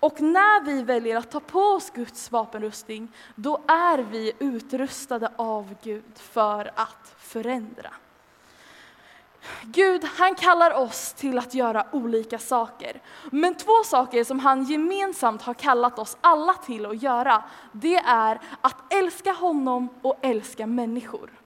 Och 0.01 0.21
när 0.21 0.65
vi 0.65 0.83
väljer 0.83 1.17
att 1.17 1.31
ta 1.31 1.39
på 1.39 1.59
oss 1.59 1.89
Guds 1.89 2.31
vapenrustning, 2.31 3.11
då 3.35 3.61
är 3.67 3.97
vi 3.97 4.31
utrustade 4.39 5.31
av 5.35 5.75
Gud 5.83 6.17
för 6.17 6.71
att 6.75 7.15
förändra. 7.17 7.89
Gud, 9.61 10.03
han 10.03 10.35
kallar 10.35 10.73
oss 10.73 11.13
till 11.13 11.37
att 11.37 11.53
göra 11.53 11.85
olika 11.91 12.39
saker. 12.39 13.01
Men 13.31 13.55
två 13.55 13.83
saker 13.85 14.23
som 14.23 14.39
han 14.39 14.63
gemensamt 14.63 15.41
har 15.41 15.53
kallat 15.53 15.99
oss 15.99 16.17
alla 16.21 16.53
till 16.53 16.85
att 16.85 17.03
göra, 17.03 17.43
det 17.71 17.95
är 17.95 18.39
att 18.61 18.93
älska 18.93 19.31
honom 19.31 19.89
och 20.01 20.17
älska 20.21 20.67
människor. 20.67 21.40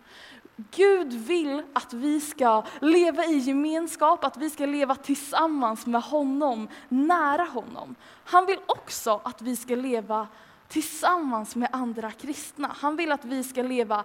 Gud 0.56 1.13
vill 1.13 1.63
att 1.74 1.94
vi 1.94 2.22
ska 2.22 2.63
leva 2.82 3.26
i 3.26 3.38
gemenskap, 3.38 4.24
att 4.24 4.38
vi 4.38 4.50
ska 4.50 4.65
leva 4.65 4.96
tillsammans 4.96 5.86
med 5.86 6.02
honom, 6.02 6.68
nära 6.89 7.44
honom. 7.44 7.96
Han 8.24 8.46
vill 8.46 8.60
också 8.65 9.22
att 9.24 9.41
vi 9.41 9.56
ska 9.56 9.76
leva 9.76 10.28
tillsammans 10.68 11.56
med 11.56 11.70
andra 11.72 12.12
kristna. 12.12 12.76
Han 12.80 12.96
vill 12.96 13.12
att 13.12 13.26
vi 13.26 13.44
ska 13.44 13.62
leva 13.62 14.04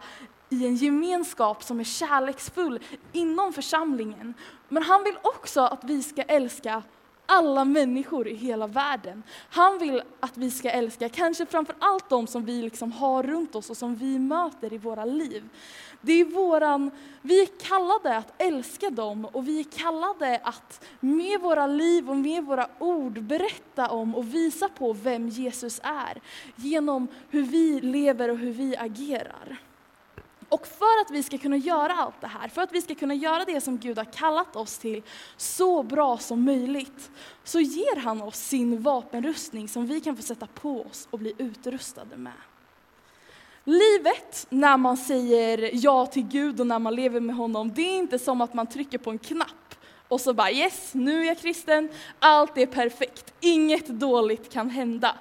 i 0.48 0.66
en 0.66 0.76
gemenskap 0.76 1.62
som 1.62 1.80
är 1.80 1.84
kärleksfull 1.84 2.80
inom 3.12 3.52
församlingen. 3.52 4.34
Men 4.68 4.82
han 4.82 5.04
vill 5.04 5.16
också 5.22 5.60
att 5.60 5.84
vi 5.84 6.02
ska 6.02 6.22
älska 6.22 6.82
alla 7.26 7.64
människor 7.64 8.28
i 8.28 8.34
hela 8.34 8.66
världen. 8.66 9.22
Han 9.50 9.78
vill 9.78 10.02
att 10.20 10.36
vi 10.36 10.50
ska 10.50 10.70
älska 10.70 11.08
kanske 11.08 11.46
framför 11.46 11.74
allt 11.78 12.08
de 12.08 12.26
som 12.26 12.44
vi 12.44 12.62
liksom 12.62 12.92
har 12.92 13.22
runt 13.22 13.54
oss 13.54 13.70
och 13.70 13.76
som 13.76 13.96
vi 13.96 14.18
möter 14.18 14.72
i 14.72 14.78
våra 14.78 15.04
liv. 15.04 15.48
Det 16.00 16.12
är 16.12 16.24
våran, 16.24 16.90
vi 17.22 17.42
är 17.42 17.46
kallade 17.46 18.16
att 18.16 18.42
älska 18.42 18.90
dem 18.90 19.24
och 19.24 19.48
vi 19.48 19.60
är 19.60 19.64
kallade 19.64 20.40
att 20.44 20.84
med 21.00 21.40
våra 21.40 21.66
liv 21.66 22.10
och 22.10 22.16
med 22.16 22.44
våra 22.44 22.68
ord 22.78 23.22
berätta 23.22 23.88
om 23.88 24.14
och 24.14 24.34
visa 24.34 24.68
på 24.68 24.92
vem 24.92 25.28
Jesus 25.28 25.80
är 25.82 26.20
genom 26.56 27.08
hur 27.28 27.42
vi 27.42 27.80
lever 27.80 28.28
och 28.28 28.38
hur 28.38 28.52
vi 28.52 28.76
agerar. 28.76 29.58
Och 30.50 30.66
för 30.66 31.00
att 31.00 31.10
vi 31.10 31.22
ska 31.22 31.38
kunna 31.38 31.56
göra 31.56 31.92
allt 31.92 32.20
det 32.20 32.26
här, 32.26 32.48
för 32.48 32.62
att 32.62 32.72
vi 32.72 32.82
ska 32.82 32.94
kunna 32.94 33.14
göra 33.14 33.44
det 33.44 33.60
som 33.60 33.78
Gud 33.78 33.98
har 33.98 34.04
kallat 34.04 34.56
oss 34.56 34.78
till 34.78 35.02
så 35.36 35.82
bra 35.82 36.18
som 36.18 36.44
möjligt, 36.44 37.10
så 37.44 37.60
ger 37.60 37.96
han 37.96 38.22
oss 38.22 38.36
sin 38.36 38.82
vapenrustning 38.82 39.68
som 39.68 39.86
vi 39.86 40.00
kan 40.00 40.16
få 40.16 40.22
sätta 40.22 40.46
på 40.46 40.82
oss 40.82 41.08
och 41.10 41.18
bli 41.18 41.34
utrustade 41.38 42.16
med. 42.16 42.32
Livet, 43.64 44.46
när 44.50 44.76
man 44.76 44.96
säger 44.96 45.70
ja 45.72 46.06
till 46.06 46.22
Gud 46.22 46.60
och 46.60 46.66
när 46.66 46.78
man 46.78 46.94
lever 46.94 47.20
med 47.20 47.36
honom, 47.36 47.72
det 47.74 47.82
är 47.82 47.96
inte 47.96 48.18
som 48.18 48.40
att 48.40 48.54
man 48.54 48.66
trycker 48.66 48.98
på 48.98 49.10
en 49.10 49.18
knapp 49.18 49.74
och 50.08 50.20
så 50.20 50.34
bara 50.34 50.50
yes, 50.50 50.90
nu 50.94 51.20
är 51.20 51.24
jag 51.24 51.38
kristen, 51.38 51.88
allt 52.18 52.58
är 52.58 52.66
perfekt, 52.66 53.34
inget 53.40 53.86
dåligt 53.86 54.52
kan 54.52 54.70
hända. 54.70 55.16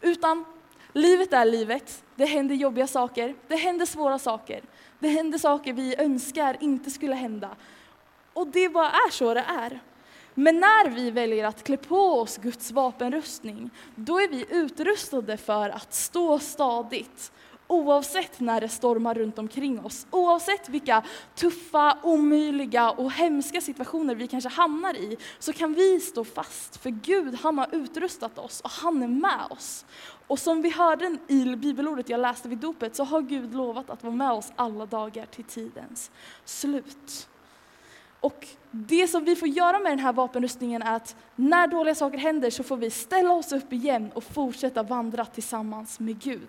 Utan 0.00 0.44
livet 0.92 1.32
är 1.32 1.44
livet, 1.44 2.04
det 2.14 2.24
händer 2.24 2.54
jobbiga 2.54 2.86
saker, 2.86 3.34
det 3.48 3.56
händer 3.56 3.86
svåra 3.86 4.18
saker, 4.18 4.62
det 4.98 5.08
händer 5.08 5.38
saker 5.38 5.72
vi 5.72 5.96
önskar 5.98 6.56
inte 6.60 6.90
skulle 6.90 7.14
hända. 7.14 7.50
Och 8.32 8.46
det 8.46 8.68
bara 8.68 8.90
är 8.90 9.10
så 9.10 9.34
det 9.34 9.44
är. 9.48 9.80
Men 10.34 10.60
när 10.60 10.90
vi 10.90 11.10
väljer 11.10 11.44
att 11.44 11.64
klä 11.64 11.76
på 11.76 12.20
oss 12.20 12.36
Guds 12.36 12.70
vapenrustning, 12.70 13.70
då 13.94 14.20
är 14.20 14.28
vi 14.28 14.46
utrustade 14.50 15.36
för 15.36 15.70
att 15.70 15.94
stå 15.94 16.38
stadigt. 16.38 17.32
Oavsett 17.74 18.40
när 18.40 18.60
det 18.60 18.68
stormar 18.68 19.14
runt 19.14 19.38
omkring 19.38 19.84
oss, 19.84 20.06
oavsett 20.10 20.68
vilka 20.68 21.02
tuffa, 21.34 21.98
omöjliga 22.02 22.90
och 22.90 23.12
hemska 23.12 23.60
situationer 23.60 24.14
vi 24.14 24.26
kanske 24.26 24.50
hamnar 24.50 24.96
i, 24.96 25.16
så 25.38 25.52
kan 25.52 25.74
vi 25.74 26.00
stå 26.00 26.24
fast. 26.24 26.76
För 26.76 26.90
Gud, 26.90 27.34
han 27.34 27.58
har 27.58 27.68
utrustat 27.72 28.38
oss 28.38 28.60
och 28.60 28.70
han 28.70 29.02
är 29.02 29.08
med 29.08 29.46
oss. 29.50 29.84
Och 30.26 30.38
som 30.38 30.62
vi 30.62 30.70
hörde 30.70 31.16
i 31.28 31.56
bibelordet 31.56 32.08
jag 32.08 32.20
läste 32.20 32.48
vid 32.48 32.58
dopet, 32.58 32.96
så 32.96 33.04
har 33.04 33.22
Gud 33.22 33.54
lovat 33.54 33.90
att 33.90 34.02
vara 34.02 34.14
med 34.14 34.32
oss 34.32 34.52
alla 34.56 34.86
dagar 34.86 35.26
till 35.26 35.44
tidens 35.44 36.10
slut. 36.44 37.28
Och 38.20 38.46
det 38.70 39.08
som 39.08 39.24
vi 39.24 39.36
får 39.36 39.48
göra 39.48 39.78
med 39.78 39.92
den 39.92 39.98
här 39.98 40.12
vapenrustningen 40.12 40.82
är 40.82 40.96
att 40.96 41.16
när 41.36 41.66
dåliga 41.66 41.94
saker 41.94 42.18
händer 42.18 42.50
så 42.50 42.62
får 42.62 42.76
vi 42.76 42.90
ställa 42.90 43.32
oss 43.32 43.52
upp 43.52 43.72
igen 43.72 44.10
och 44.14 44.24
fortsätta 44.24 44.82
vandra 44.82 45.24
tillsammans 45.24 46.00
med 46.00 46.22
Gud 46.22 46.48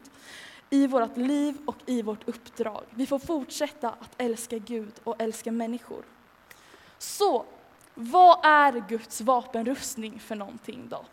i 0.75 0.87
vårt 0.87 1.17
liv 1.17 1.57
och 1.65 1.77
i 1.85 2.01
vårt 2.01 2.27
uppdrag. 2.29 2.83
Vi 2.89 3.05
får 3.05 3.19
fortsätta 3.19 3.89
att 3.89 4.15
älska 4.17 4.57
Gud 4.57 4.93
och 5.03 5.21
älska 5.21 5.51
människor. 5.51 6.03
Så, 6.97 7.45
vad 7.93 8.45
är 8.45 8.83
Guds 8.89 9.21
vapenrustning 9.21 10.19
för 10.19 10.35
någonting 10.35 10.87
då? 10.89 11.05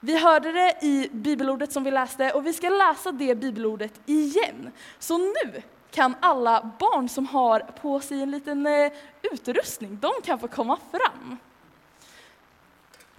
Vi 0.00 0.18
hörde 0.18 0.52
det 0.52 0.78
i 0.82 1.08
bibelordet 1.12 1.72
som 1.72 1.84
vi 1.84 1.90
läste 1.90 2.32
och 2.32 2.46
vi 2.46 2.52
ska 2.52 2.68
läsa 2.68 3.12
det 3.12 3.34
bibelordet 3.34 4.00
igen. 4.06 4.72
Så 4.98 5.18
nu 5.18 5.62
kan 5.90 6.14
alla 6.20 6.70
barn 6.78 7.08
som 7.08 7.26
har 7.26 7.60
på 7.60 8.00
sig 8.00 8.22
en 8.22 8.30
liten 8.30 8.66
eh, 8.66 8.92
utrustning, 9.32 9.98
de 10.00 10.12
kan 10.24 10.38
få 10.38 10.48
komma 10.48 10.78
fram. 10.90 11.36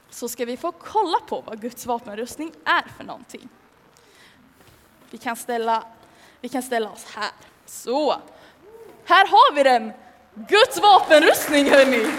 Så 0.10 0.30
ska 0.30 0.46
vi 0.46 0.58
få 0.58 0.72
kolla 0.72 1.20
på 1.28 1.42
vad 1.42 1.62
Guds 1.62 1.86
vapenrustning 1.86 2.52
är 2.66 2.90
för 2.98 3.04
någonting. 3.04 3.50
Vi 5.12 5.18
kan 5.18 5.36
ställa, 5.36 5.84
vi 6.42 6.50
kan 6.50 6.62
ställa 6.64 6.90
oss 6.90 7.06
här. 7.16 7.32
Så, 7.66 8.16
här 9.06 9.28
har 9.28 9.56
vi 9.56 9.64
den! 9.64 9.92
Guds 10.34 10.82
vapenrustning 10.82 11.70
hörni! 11.70 12.12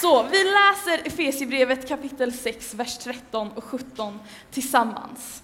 Så, 0.00 0.22
vi 0.22 0.44
läser 0.44 1.06
Efesierbrevet 1.06 1.88
kapitel 1.88 2.32
6, 2.32 2.74
vers 2.74 2.98
13 2.98 3.50
och 3.52 3.64
17 3.64 4.20
tillsammans. 4.50 5.42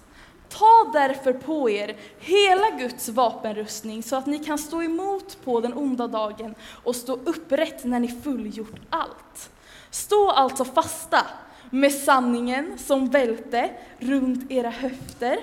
Ta 0.49 0.91
därför 0.93 1.33
på 1.33 1.69
er 1.69 1.97
hela 2.19 2.69
Guds 2.69 3.09
vapenrustning 3.09 4.03
så 4.03 4.15
att 4.15 4.25
ni 4.25 4.39
kan 4.39 4.57
stå 4.57 4.83
emot 4.83 5.37
på 5.43 5.61
den 5.61 5.73
onda 5.73 6.07
dagen 6.07 6.55
och 6.83 6.95
stå 6.95 7.13
upprätt 7.13 7.83
när 7.83 7.99
ni 7.99 8.07
fullgjort 8.07 8.79
allt. 8.89 9.51
Stå 9.89 10.31
alltså 10.31 10.65
fasta 10.65 11.27
med 11.71 11.91
sanningen 11.91 12.77
som 12.77 13.09
bälte 13.09 13.69
runt 13.99 14.51
era 14.51 14.69
höfter 14.69 15.37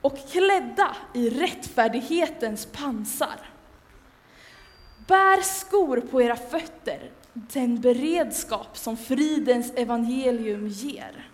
och 0.00 0.18
klädda 0.32 0.96
i 1.14 1.30
rättfärdighetens 1.30 2.66
pansar. 2.66 3.40
Bär 5.06 5.42
skor 5.42 6.00
på 6.10 6.22
era 6.22 6.36
fötter, 6.36 7.10
den 7.32 7.80
beredskap 7.80 8.78
som 8.78 8.96
fridens 8.96 9.72
evangelium 9.74 10.68
ger. 10.68 11.30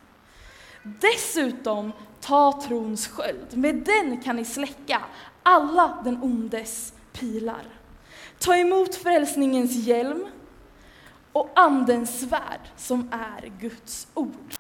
Dessutom 0.83 1.93
ta 2.21 2.61
trons 2.63 3.09
sköld, 3.09 3.57
med 3.57 3.75
den 3.75 4.23
kan 4.23 4.37
ni 4.37 4.45
släcka 4.45 5.05
alla 5.43 5.99
den 6.05 6.23
ondes 6.23 6.93
pilar. 7.13 7.65
Ta 8.39 8.57
emot 8.57 8.95
frälsningens 8.95 9.73
hjälm 9.73 10.27
och 11.35 11.51
andens 11.55 12.21
svärd 12.21 12.61
som 12.77 13.09
är 13.13 13.53
Guds 13.61 14.09
ord. 14.15 14.55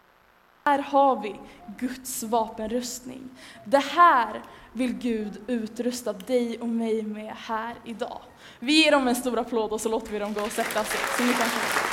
Här 0.64 0.78
har 0.78 1.22
vi 1.22 1.40
Guds 1.78 2.22
vapenrustning. 2.22 3.30
Det 3.64 3.78
här 3.78 4.42
vill 4.72 4.92
Gud 4.92 5.42
utrusta 5.46 6.12
dig 6.12 6.60
och 6.60 6.68
mig 6.68 7.02
med 7.02 7.34
här 7.36 7.74
idag. 7.84 8.20
Vi 8.58 8.84
ger 8.84 8.92
dem 8.92 9.08
en 9.08 9.16
stor 9.16 9.38
applåd 9.38 9.72
och 9.72 9.80
så 9.80 9.88
låter 9.88 10.12
vi 10.12 10.18
dem 10.18 10.34
gå 10.34 10.40
och 10.40 10.52
sätta 10.52 10.84
sig. 10.84 11.00
Så 11.16 11.24
ni 11.24 11.32
kan, 11.32 11.46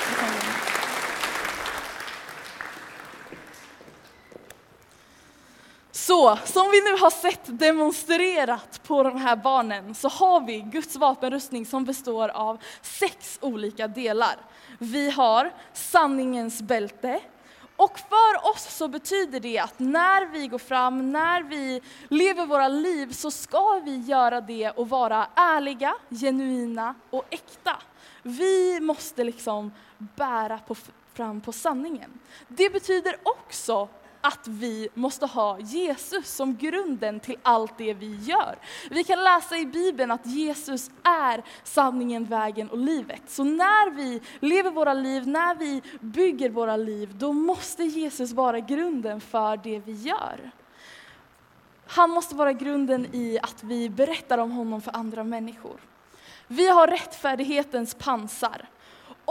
ni 0.10 0.16
kan 0.20 0.81
Så, 6.08 6.38
som 6.46 6.72
vi 6.72 6.82
nu 6.82 6.98
har 6.98 7.10
sett 7.10 7.60
demonstrerat 7.60 8.84
på 8.84 9.04
de 9.04 9.18
här 9.18 9.36
barnen 9.36 9.96
så 9.96 10.08
har 10.08 10.46
vi 10.46 10.60
Guds 10.60 10.96
vapenrustning 10.96 11.66
som 11.66 11.86
består 11.86 12.30
av 12.30 12.58
sex 12.82 13.40
olika 13.42 13.88
delar. 13.88 14.36
Vi 14.78 15.10
har 15.10 15.54
sanningens 15.74 16.62
bälte, 16.62 17.20
och 17.76 18.00
för 18.00 18.50
oss 18.52 18.76
så 18.78 18.88
betyder 18.88 19.40
det 19.40 19.60
att 19.60 19.80
när 19.80 20.26
vi 20.26 20.48
går 20.48 20.58
fram, 20.58 21.12
när 21.12 21.44
vi 21.44 21.82
lever 22.08 22.46
våra 22.46 22.68
liv 22.68 23.12
så 23.12 23.32
ska 23.32 23.82
vi 23.86 23.98
göra 23.98 24.42
det 24.42 24.70
och 24.70 24.90
vara 24.90 25.28
ärliga, 25.36 25.96
genuina 26.10 26.96
och 27.10 27.26
äkta. 27.30 27.78
Vi 28.24 28.80
måste 28.80 29.24
liksom 29.24 29.72
bära 29.98 30.58
på, 30.58 30.76
fram 31.14 31.42
på 31.42 31.52
sanningen. 31.52 32.20
Det 32.48 32.70
betyder 32.70 33.16
också 33.24 33.90
att 34.22 34.48
vi 34.48 34.90
måste 34.94 35.26
ha 35.26 35.60
Jesus 35.60 36.36
som 36.36 36.58
grunden 36.58 37.20
till 37.20 37.38
allt 37.44 37.78
det 37.78 37.94
vi 37.94 38.16
gör. 38.16 38.56
Vi 38.90 39.04
kan 39.04 39.24
läsa 39.24 39.58
i 39.58 39.66
Bibeln 39.66 40.12
att 40.12 40.26
Jesus 40.26 40.92
är 41.04 41.44
sanningen, 41.64 42.26
vägen 42.26 42.70
och 42.70 42.78
livet. 42.78 43.22
Så 43.28 43.44
när 43.44 43.92
vi 43.92 44.22
lever 44.40 44.72
våra 44.72 44.94
liv, 44.94 45.28
när 45.28 45.56
vi 45.56 45.82
bygger 46.00 46.50
våra 46.50 46.78
liv, 46.78 47.16
då 47.18 47.34
måste 47.34 47.84
Jesus 47.84 48.32
vara 48.32 48.60
grunden 48.60 49.22
för 49.22 49.58
det 49.58 49.80
vi 49.80 49.94
gör. 49.94 50.52
Han 51.88 52.10
måste 52.10 52.36
vara 52.36 52.54
grunden 52.54 53.08
i 53.12 53.40
att 53.44 53.64
vi 53.64 53.90
berättar 53.90 54.38
om 54.38 54.52
honom 54.52 54.82
för 54.82 54.96
andra 54.96 55.24
människor. 55.24 55.80
Vi 56.48 56.70
har 56.70 56.88
rättfärdighetens 56.88 57.94
pansar. 57.94 58.68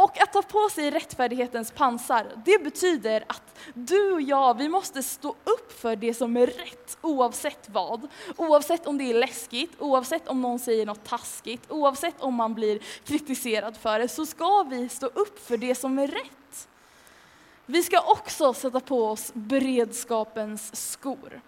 Och 0.02 0.22
att 0.22 0.32
ta 0.32 0.42
på 0.42 0.68
sig 0.72 0.90
rättfärdighetens 0.90 1.70
pansar, 1.70 2.26
det 2.44 2.64
betyder 2.64 3.24
att 3.26 3.58
du 3.74 4.12
och 4.12 4.22
jag, 4.22 4.58
vi 4.58 4.68
måste 4.68 5.02
stå 5.02 5.28
upp 5.28 5.80
för 5.80 5.96
det 5.96 6.14
som 6.14 6.36
är 6.36 6.46
rätt 6.46 6.98
oavsett 7.00 7.68
vad. 7.68 8.08
Oavsett 8.36 8.86
om 8.86 8.98
det 8.98 9.04
är 9.04 9.14
läskigt, 9.14 9.72
oavsett 9.78 10.28
om 10.28 10.42
någon 10.42 10.58
säger 10.58 10.86
något 10.86 11.04
taskigt, 11.04 11.62
oavsett 11.68 12.20
om 12.20 12.34
man 12.34 12.54
blir 12.54 12.78
kritiserad 13.04 13.76
för 13.76 13.98
det, 13.98 14.08
så 14.08 14.26
ska 14.26 14.62
vi 14.62 14.88
stå 14.88 15.06
upp 15.06 15.46
för 15.46 15.56
det 15.56 15.74
som 15.74 15.98
är 15.98 16.06
rätt. 16.06 16.68
Vi 17.66 17.82
ska 17.82 18.00
också 18.00 18.52
sätta 18.52 18.80
på 18.80 19.06
oss 19.06 19.30
beredskapens 19.34 20.92
skor. 20.92 21.40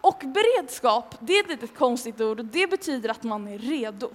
Och 0.00 0.22
beredskap, 0.24 1.14
det 1.20 1.32
är 1.32 1.44
ett 1.44 1.50
litet 1.50 1.78
konstigt 1.78 2.20
ord, 2.20 2.44
det 2.44 2.70
betyder 2.70 3.08
att 3.08 3.22
man 3.22 3.48
är 3.48 3.58
redo. 3.58 4.10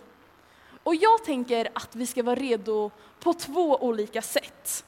Och 0.85 0.95
jag 0.95 1.23
tänker 1.23 1.67
att 1.73 1.95
vi 1.95 2.05
ska 2.05 2.23
vara 2.23 2.35
redo 2.35 2.91
på 3.19 3.33
två 3.33 3.77
olika 3.81 4.21
sätt. 4.21 4.85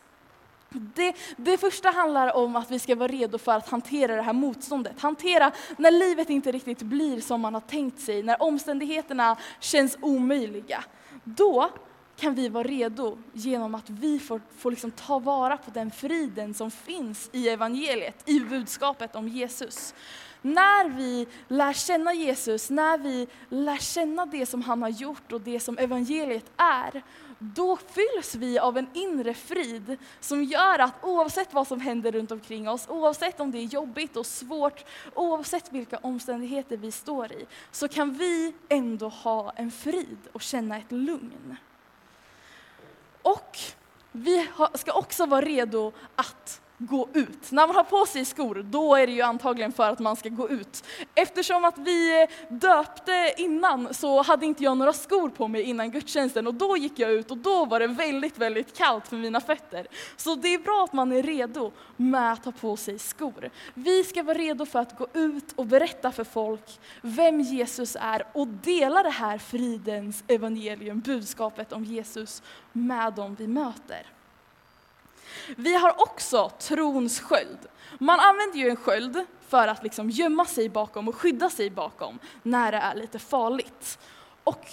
Det, 0.70 1.16
det, 1.38 1.58
första 1.58 1.90
handlar 1.90 2.36
om 2.36 2.56
att 2.56 2.72
vi 2.72 2.80
ska 2.80 2.96
vara 2.96 3.08
redo 3.08 3.38
för 3.38 3.52
att 3.52 3.70
hantera 3.70 4.16
det 4.16 4.22
här 4.22 4.34
motståndet. 4.34 5.02
Hantera 5.02 5.52
när 5.78 5.92
livet 5.92 6.30
inte 6.30 6.52
riktigt 6.52 6.82
blir 6.82 7.22
som 7.22 7.42
man 7.42 7.54
har 7.54 7.62
tänkt 7.62 8.00
sig, 8.00 8.24
när 8.24 8.42
omständigheterna 8.42 9.38
känns 9.60 9.98
omöjliga. 10.02 10.84
Då 11.24 11.70
kan 12.18 12.36
vi 12.36 12.50
vara 12.50 12.64
redo 12.64 13.18
genom 13.34 13.76
att 13.76 13.90
vi 13.90 14.20
får, 14.20 14.42
får 14.58 14.72
liksom 14.72 14.92
ta 14.92 15.20
vara 15.20 15.58
på 15.58 15.72
den 15.72 15.92
friden 15.92 16.54
som 16.54 16.72
finns 16.72 17.30
i 17.32 17.50
evangeliet, 17.50 18.30
i 18.30 18.40
budskapet 18.40 19.16
om 19.16 19.28
Jesus. 19.28 19.94
När 20.42 20.90
vi 20.90 21.28
lär 21.48 21.74
känna 21.74 22.14
Jesus, 22.14 22.70
när 22.70 22.98
vi 22.98 23.28
lär 23.50 23.78
känna 23.78 24.26
det 24.26 24.46
som 24.46 24.62
han 24.62 24.82
har 24.82 24.90
gjort 24.90 25.32
och 25.32 25.42
det 25.42 25.60
som 25.60 25.78
evangeliet 25.78 26.52
är, 26.58 27.04
då 27.40 27.78
fylls 27.78 28.36
vi 28.36 28.60
av 28.60 28.78
en 28.78 28.90
inre 28.94 29.34
frid 29.34 29.98
som 30.20 30.44
gör 30.44 30.80
att 30.80 31.04
oavsett 31.04 31.54
vad 31.54 31.68
som 31.68 31.80
händer 31.80 32.12
runt 32.12 32.32
omkring 32.32 32.70
oss, 32.70 32.88
oavsett 32.90 33.40
om 33.40 33.52
det 33.52 33.58
är 33.58 33.64
jobbigt 33.64 34.18
och 34.18 34.26
svårt, 34.26 34.86
oavsett 35.14 35.72
vilka 35.72 35.98
omständigheter 35.98 36.78
vi 36.78 36.92
står 36.92 37.32
i, 37.32 37.46
så 37.72 37.88
kan 37.88 38.14
vi 38.14 38.54
ändå 38.70 39.10
ha 39.10 39.52
en 39.56 39.72
frid 39.72 40.18
och 40.32 40.42
känna 40.42 40.78
ett 40.78 40.92
lugn. 40.92 41.58
Och 43.22 43.58
vi 44.12 44.48
ska 44.74 44.94
också 44.94 45.26
vara 45.26 45.42
redo 45.42 45.92
att 46.16 46.62
gå 46.78 47.10
ut. 47.14 47.52
När 47.52 47.68
man 47.68 47.76
har 47.76 47.84
på 47.84 48.06
sig 48.06 48.26
skor, 48.26 48.66
då 48.70 48.96
är 48.96 49.08
det 49.08 49.14
ju 49.14 49.22
antagligen 49.22 49.72
för 49.72 49.90
att 49.90 50.00
man 50.00 50.16
ska 50.16 50.30
gå 50.30 50.50
ut. 50.50 50.84
Eftersom 51.16 51.66
att 51.66 51.78
vi 51.78 52.28
döpte 52.50 53.34
innan 53.38 53.94
så 53.94 54.22
hade 54.22 54.46
inte 54.46 54.64
jag 54.64 54.78
några 54.78 54.94
skor 54.94 55.30
på 55.30 55.48
mig 55.48 55.62
innan 55.62 55.92
gudstjänsten 55.92 56.48
och 56.48 56.54
då 56.54 56.78
gick 56.78 57.00
jag 57.00 57.12
ut 57.12 57.32
och 57.32 57.38
då 57.38 57.66
var 57.66 57.80
det 57.80 57.88
väldigt, 57.88 58.38
väldigt 58.38 58.78
kallt 58.78 59.08
för 59.08 59.16
mina 59.16 59.42
fötter. 59.42 59.88
Så 60.18 60.36
det 60.36 60.54
är 60.54 60.60
bra 60.60 60.84
att 60.84 60.94
man 60.94 61.12
är 61.12 61.24
redo 61.24 61.72
med 61.98 62.34
att 62.34 62.46
ha 62.46 62.52
på 62.52 62.78
sig 62.78 63.00
skor. 63.00 63.50
Vi 63.74 64.04
ska 64.04 64.24
vara 64.24 64.38
redo 64.38 64.66
för 64.66 64.80
att 64.80 64.98
gå 64.98 65.08
ut 65.14 65.54
och 65.56 65.66
berätta 65.66 66.12
för 66.12 66.24
folk 66.24 66.80
vem 67.02 67.42
Jesus 67.42 67.98
är 68.00 68.24
och 68.34 68.48
dela 68.48 69.04
det 69.04 69.10
här 69.10 69.38
fridens 69.38 70.24
evangelium, 70.28 71.00
budskapet 71.00 71.74
om 71.74 71.84
Jesus 71.84 72.44
med 72.72 73.14
dem 73.14 73.36
vi 73.36 73.48
möter. 73.48 74.17
Vi 75.58 75.76
har 75.76 76.02
också 76.02 76.50
trons 76.60 77.20
sköld. 77.20 77.58
Man 78.00 78.20
använder 78.20 78.60
ju 78.60 78.70
en 78.70 78.76
sköld 78.76 79.26
för 79.48 79.68
att 79.68 79.84
liksom 79.84 80.10
gömma 80.10 80.46
sig 80.46 80.70
bakom 80.70 81.08
och 81.08 81.16
skydda 81.16 81.50
sig 81.50 81.70
bakom 81.70 82.20
när 82.44 82.72
det 82.72 82.78
är 82.78 82.96
lite 82.96 83.20
farligt. 83.20 84.00
Och 84.44 84.66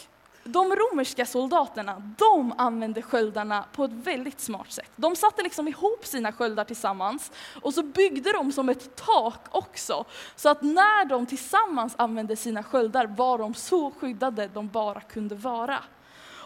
de 0.45 0.77
romerska 0.77 1.27
soldaterna, 1.27 2.13
de 2.19 2.55
använde 2.59 3.03
sköldarna 3.03 3.65
på 3.73 3.85
ett 3.85 3.93
väldigt 3.93 4.41
smart 4.41 4.73
sätt. 4.73 4.91
De 4.97 5.17
satte 5.17 5.43
liksom 5.43 5.69
ihop 5.69 6.07
sina 6.07 6.33
sköldar 6.33 6.65
tillsammans 6.65 7.33
och 7.63 7.75
så 7.75 7.83
byggde 7.83 8.33
de 8.33 8.53
som 8.53 8.69
ett 8.69 8.97
tak 8.97 9.41
också. 9.51 10.05
Så 10.37 10.49
att 10.49 10.63
när 10.63 11.05
de 11.05 11.27
tillsammans 11.27 11.95
använde 11.99 12.37
sina 12.37 12.63
sköldar 12.63 13.07
var 13.07 13.39
de 13.39 13.55
så 13.55 13.91
skyddade 13.91 14.49
de 14.49 14.69
bara 14.69 15.01
kunde 15.01 15.35
vara. 15.35 15.79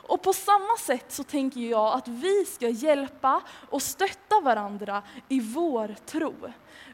Och 0.08 0.22
på 0.22 0.32
samma 0.32 0.76
sätt 0.80 1.12
så 1.12 1.24
tänker 1.24 1.60
jag 1.60 1.92
att 1.92 2.08
vi 2.08 2.44
ska 2.44 2.68
hjälpa 2.68 3.42
och 3.70 3.82
stötta 3.82 4.40
varandra 4.40 5.02
i 5.28 5.40
vår 5.40 5.96
tro. 6.06 6.34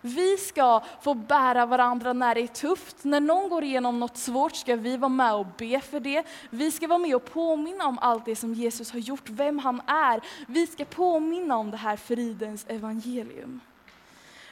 Vi 0.01 0.37
ska 0.37 0.83
få 1.03 1.15
bära 1.15 1.67
varandra 1.67 2.12
när 2.12 2.35
det 2.35 2.41
är 2.41 2.47
tufft. 2.47 3.05
När 3.05 3.21
någon 3.21 3.49
går 3.49 3.65
igenom 3.65 4.01
något 4.01 4.17
svårt 4.17 4.57
ska 4.57 4.77
vi 4.77 4.97
vara 4.97 5.09
med 5.09 5.35
och 5.35 5.47
be 5.59 5.81
för 5.81 6.01
det. 6.01 6.27
Vi 6.51 6.73
ska 6.73 6.87
vara 6.89 6.99
med 6.99 7.17
och 7.17 7.33
påminna 7.33 7.87
om 7.87 7.99
allt 7.99 8.25
det 8.25 8.37
som 8.37 8.55
Jesus 8.55 8.91
har 8.91 8.99
gjort, 8.99 9.29
vem 9.29 9.59
han 9.59 9.83
är. 9.87 10.21
Vi 10.47 10.67
ska 10.67 10.85
påminna 10.85 11.57
om 11.57 11.71
det 11.71 11.77
här 11.77 11.97
fridens 11.97 12.65
evangelium. 12.69 13.61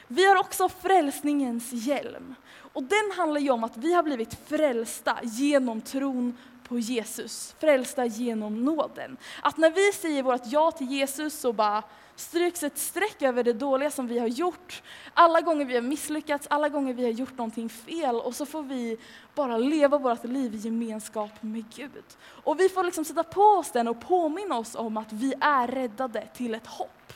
Vi 0.07 0.25
har 0.25 0.35
också 0.35 0.69
frälsningens 0.69 1.71
hjälm. 1.71 2.35
Och 2.73 2.83
den 2.83 3.11
handlar 3.17 3.41
ju 3.41 3.49
om 3.49 3.63
att 3.63 3.77
vi 3.77 3.93
har 3.93 4.03
blivit 4.03 4.37
frälsta 4.47 5.19
genom 5.23 5.81
tron 5.81 6.37
på 6.63 6.79
Jesus, 6.79 7.55
frälsta 7.59 8.05
genom 8.05 8.65
nåden. 8.65 9.17
Att 9.41 9.57
när 9.57 9.71
vi 9.71 9.91
säger 9.91 10.23
vårt 10.23 10.41
ja 10.45 10.71
till 10.71 10.91
Jesus 10.91 11.39
så 11.39 11.53
bara 11.53 11.83
stryks 12.15 12.63
ett 12.63 12.77
streck 12.77 13.21
över 13.21 13.43
det 13.43 13.53
dåliga 13.53 13.91
som 13.91 14.07
vi 14.07 14.19
har 14.19 14.27
gjort. 14.27 14.83
Alla 15.13 15.41
gånger 15.41 15.65
vi 15.65 15.75
har 15.75 15.81
misslyckats, 15.81 16.47
alla 16.49 16.69
gånger 16.69 16.93
vi 16.93 17.03
har 17.03 17.11
gjort 17.11 17.37
någonting 17.37 17.69
fel 17.69 18.15
och 18.15 18.35
så 18.35 18.45
får 18.45 18.63
vi 18.63 18.97
bara 19.35 19.57
leva 19.57 19.97
vårt 19.97 20.23
liv 20.23 20.55
i 20.55 20.57
gemenskap 20.57 21.43
med 21.43 21.63
Gud. 21.75 22.03
Och 22.43 22.59
vi 22.59 22.69
får 22.69 22.83
liksom 22.83 23.05
sätta 23.05 23.23
på 23.23 23.41
oss 23.41 23.71
den 23.71 23.87
och 23.87 24.01
påminna 24.01 24.57
oss 24.57 24.75
om 24.75 24.97
att 24.97 25.13
vi 25.13 25.33
är 25.41 25.67
räddade 25.67 26.27
till 26.33 26.53
ett 26.53 26.67
hopp. 26.67 27.13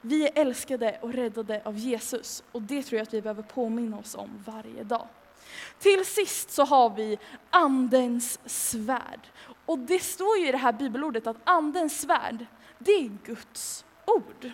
Vi 0.00 0.26
är 0.26 0.30
älskade 0.34 0.98
och 1.02 1.12
räddade 1.12 1.62
av 1.64 1.76
Jesus 1.76 2.42
och 2.52 2.62
det 2.62 2.82
tror 2.82 2.98
jag 2.98 3.02
att 3.02 3.14
vi 3.14 3.22
behöver 3.22 3.42
påminna 3.42 3.98
oss 3.98 4.14
om 4.14 4.44
varje 4.46 4.84
dag. 4.84 5.08
Till 5.78 6.06
sist 6.06 6.50
så 6.50 6.64
har 6.64 6.90
vi 6.90 7.18
Andens 7.50 8.38
svärd. 8.44 9.20
Och 9.66 9.78
det 9.78 9.98
står 9.98 10.38
ju 10.38 10.48
i 10.48 10.52
det 10.52 10.58
här 10.58 10.72
bibelordet 10.72 11.26
att 11.26 11.36
Andens 11.44 12.00
svärd, 12.00 12.46
det 12.78 12.92
är 12.92 13.10
Guds 13.24 13.84
ord. 14.06 14.52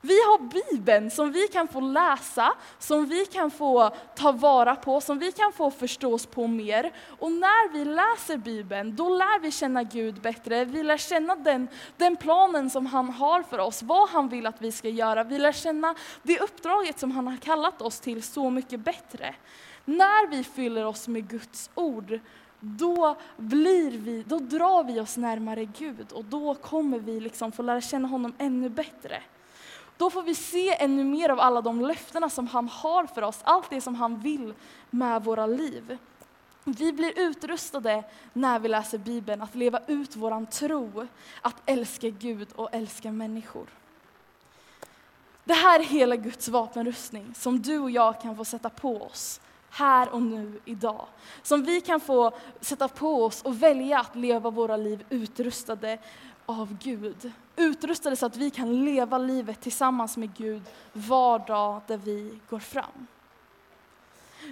Vi 0.00 0.14
har 0.14 0.38
Bibeln 0.38 1.10
som 1.10 1.32
vi 1.32 1.48
kan 1.48 1.68
få 1.68 1.80
läsa, 1.80 2.54
som 2.78 3.06
vi 3.06 3.26
kan 3.26 3.50
få 3.50 3.90
ta 4.16 4.32
vara 4.32 4.76
på, 4.76 5.00
som 5.00 5.18
vi 5.18 5.32
kan 5.32 5.52
få 5.52 5.70
förstå 5.70 6.14
oss 6.14 6.26
på 6.26 6.46
mer. 6.46 6.92
Och 7.18 7.32
när 7.32 7.72
vi 7.72 7.84
läser 7.84 8.36
Bibeln, 8.36 8.96
då 8.96 9.08
lär 9.08 9.40
vi 9.40 9.50
känna 9.50 9.82
Gud 9.82 10.20
bättre. 10.20 10.64
Vi 10.64 10.82
lär 10.82 10.96
känna 10.96 11.36
den, 11.36 11.68
den 11.96 12.16
planen 12.16 12.70
som 12.70 12.86
han 12.86 13.08
har 13.10 13.42
för 13.42 13.58
oss, 13.58 13.82
vad 13.82 14.08
han 14.08 14.28
vill 14.28 14.46
att 14.46 14.62
vi 14.62 14.72
ska 14.72 14.88
göra. 14.88 15.24
Vi 15.24 15.38
lär 15.38 15.52
känna 15.52 15.94
det 16.22 16.40
uppdraget 16.40 16.98
som 16.98 17.10
han 17.10 17.26
har 17.26 17.36
kallat 17.36 17.82
oss 17.82 18.00
till 18.00 18.22
så 18.22 18.50
mycket 18.50 18.80
bättre. 18.80 19.34
När 19.88 20.26
vi 20.26 20.44
fyller 20.44 20.84
oss 20.84 21.08
med 21.08 21.28
Guds 21.28 21.70
ord, 21.74 22.20
då, 22.60 23.16
blir 23.36 23.90
vi, 23.90 24.22
då 24.22 24.38
drar 24.38 24.84
vi 24.84 25.00
oss 25.00 25.16
närmare 25.16 25.64
Gud 25.64 26.12
och 26.12 26.24
då 26.24 26.54
kommer 26.54 26.98
vi 26.98 27.20
liksom 27.20 27.52
få 27.52 27.62
lära 27.62 27.80
känna 27.80 28.08
honom 28.08 28.32
ännu 28.38 28.68
bättre. 28.68 29.22
Då 29.96 30.10
får 30.10 30.22
vi 30.22 30.34
se 30.34 30.82
ännu 30.84 31.04
mer 31.04 31.28
av 31.28 31.40
alla 31.40 31.60
de 31.60 31.80
löftena 31.80 32.30
som 32.30 32.46
han 32.46 32.68
har 32.68 33.06
för 33.06 33.22
oss, 33.22 33.40
allt 33.42 33.70
det 33.70 33.80
som 33.80 33.94
han 33.94 34.20
vill 34.20 34.54
med 34.90 35.24
våra 35.24 35.46
liv. 35.46 35.98
Vi 36.64 36.92
blir 36.92 37.18
utrustade 37.18 38.04
när 38.32 38.58
vi 38.58 38.68
läser 38.68 38.98
Bibeln 38.98 39.42
att 39.42 39.54
leva 39.54 39.80
ut 39.86 40.16
våran 40.16 40.46
tro, 40.46 41.06
att 41.42 41.62
älska 41.66 42.08
Gud 42.08 42.48
och 42.54 42.68
älska 42.72 43.12
människor. 43.12 43.66
Det 45.44 45.54
här 45.54 45.80
är 45.80 45.84
hela 45.84 46.16
Guds 46.16 46.48
vapenrustning 46.48 47.34
som 47.34 47.62
du 47.62 47.78
och 47.78 47.90
jag 47.90 48.20
kan 48.20 48.36
få 48.36 48.44
sätta 48.44 48.70
på 48.70 49.02
oss 49.02 49.40
här 49.70 50.08
och 50.08 50.22
nu 50.22 50.60
idag. 50.64 51.06
Som 51.42 51.62
vi 51.62 51.80
kan 51.80 52.00
få 52.00 52.32
sätta 52.60 52.88
på 52.88 53.24
oss 53.24 53.42
och 53.42 53.62
välja 53.62 54.00
att 54.00 54.16
leva 54.16 54.50
våra 54.50 54.76
liv 54.76 55.04
utrustade 55.10 55.98
av 56.46 56.76
Gud. 56.82 57.32
Utrustade 57.56 58.16
så 58.16 58.26
att 58.26 58.36
vi 58.36 58.50
kan 58.50 58.84
leva 58.84 59.18
livet 59.18 59.60
tillsammans 59.60 60.16
med 60.16 60.34
Gud 60.36 60.62
var 60.92 61.38
dag 61.38 61.80
där 61.86 61.96
vi 61.96 62.38
går 62.50 62.58
fram. 62.58 63.06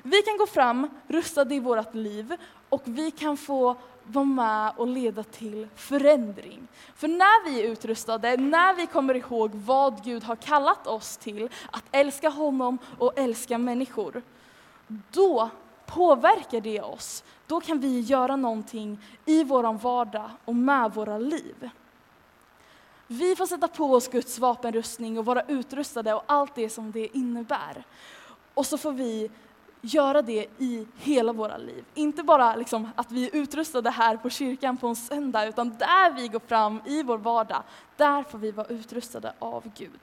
Vi 0.02 0.22
kan 0.22 0.38
gå 0.38 0.46
fram 0.46 0.88
rustade 1.06 1.54
i 1.54 1.60
vårt 1.60 1.94
liv 1.94 2.36
och 2.68 2.82
vi 2.84 3.10
kan 3.10 3.36
få 3.36 3.76
vara 4.02 4.24
med 4.24 4.72
och 4.76 4.86
leda 4.86 5.22
till 5.22 5.68
förändring. 5.76 6.68
För 6.94 7.08
när 7.08 7.44
vi 7.44 7.60
är 7.60 7.72
utrustade, 7.72 8.36
när 8.36 8.74
vi 8.74 8.86
kommer 8.86 9.14
ihåg 9.14 9.50
vad 9.54 10.04
Gud 10.04 10.24
har 10.24 10.36
kallat 10.36 10.86
oss 10.86 11.16
till, 11.16 11.48
att 11.70 11.84
älska 11.92 12.28
honom 12.28 12.78
och 12.98 13.18
älska 13.18 13.58
människor, 13.58 14.22
då 14.88 15.50
påverkar 15.86 16.60
det 16.60 16.80
oss. 16.80 17.24
Då 17.46 17.60
kan 17.60 17.80
vi 17.80 18.00
göra 18.00 18.36
någonting 18.36 18.98
i 19.24 19.44
vår 19.44 19.72
vardag 19.72 20.30
och 20.44 20.56
med 20.56 20.94
våra 20.94 21.18
liv. 21.18 21.70
Vi 23.06 23.36
får 23.36 23.46
sätta 23.46 23.68
på 23.68 23.84
oss 23.84 24.08
Guds 24.08 24.38
vapenrustning 24.38 25.18
och 25.18 25.24
vara 25.24 25.42
utrustade 25.42 26.14
och 26.14 26.22
allt 26.26 26.54
det 26.54 26.70
som 26.70 26.92
det 26.92 27.16
innebär. 27.16 27.84
Och 28.54 28.66
så 28.66 28.78
får 28.78 28.92
vi 28.92 29.30
göra 29.80 30.22
det 30.22 30.46
i 30.58 30.86
hela 30.96 31.32
våra 31.32 31.56
liv. 31.56 31.84
Inte 31.94 32.22
bara 32.22 32.56
liksom 32.56 32.88
att 32.94 33.12
vi 33.12 33.26
är 33.26 33.36
utrustade 33.36 33.90
här 33.90 34.16
på 34.16 34.30
kyrkan 34.30 34.76
på 34.76 34.86
en 34.86 34.96
söndag, 34.96 35.46
utan 35.46 35.76
där 35.78 36.12
vi 36.12 36.28
går 36.28 36.40
fram 36.46 36.80
i 36.84 37.02
vår 37.02 37.18
vardag, 37.18 37.62
där 37.96 38.22
får 38.22 38.38
vi 38.38 38.50
vara 38.50 38.66
utrustade 38.66 39.32
av 39.38 39.70
Gud. 39.76 40.00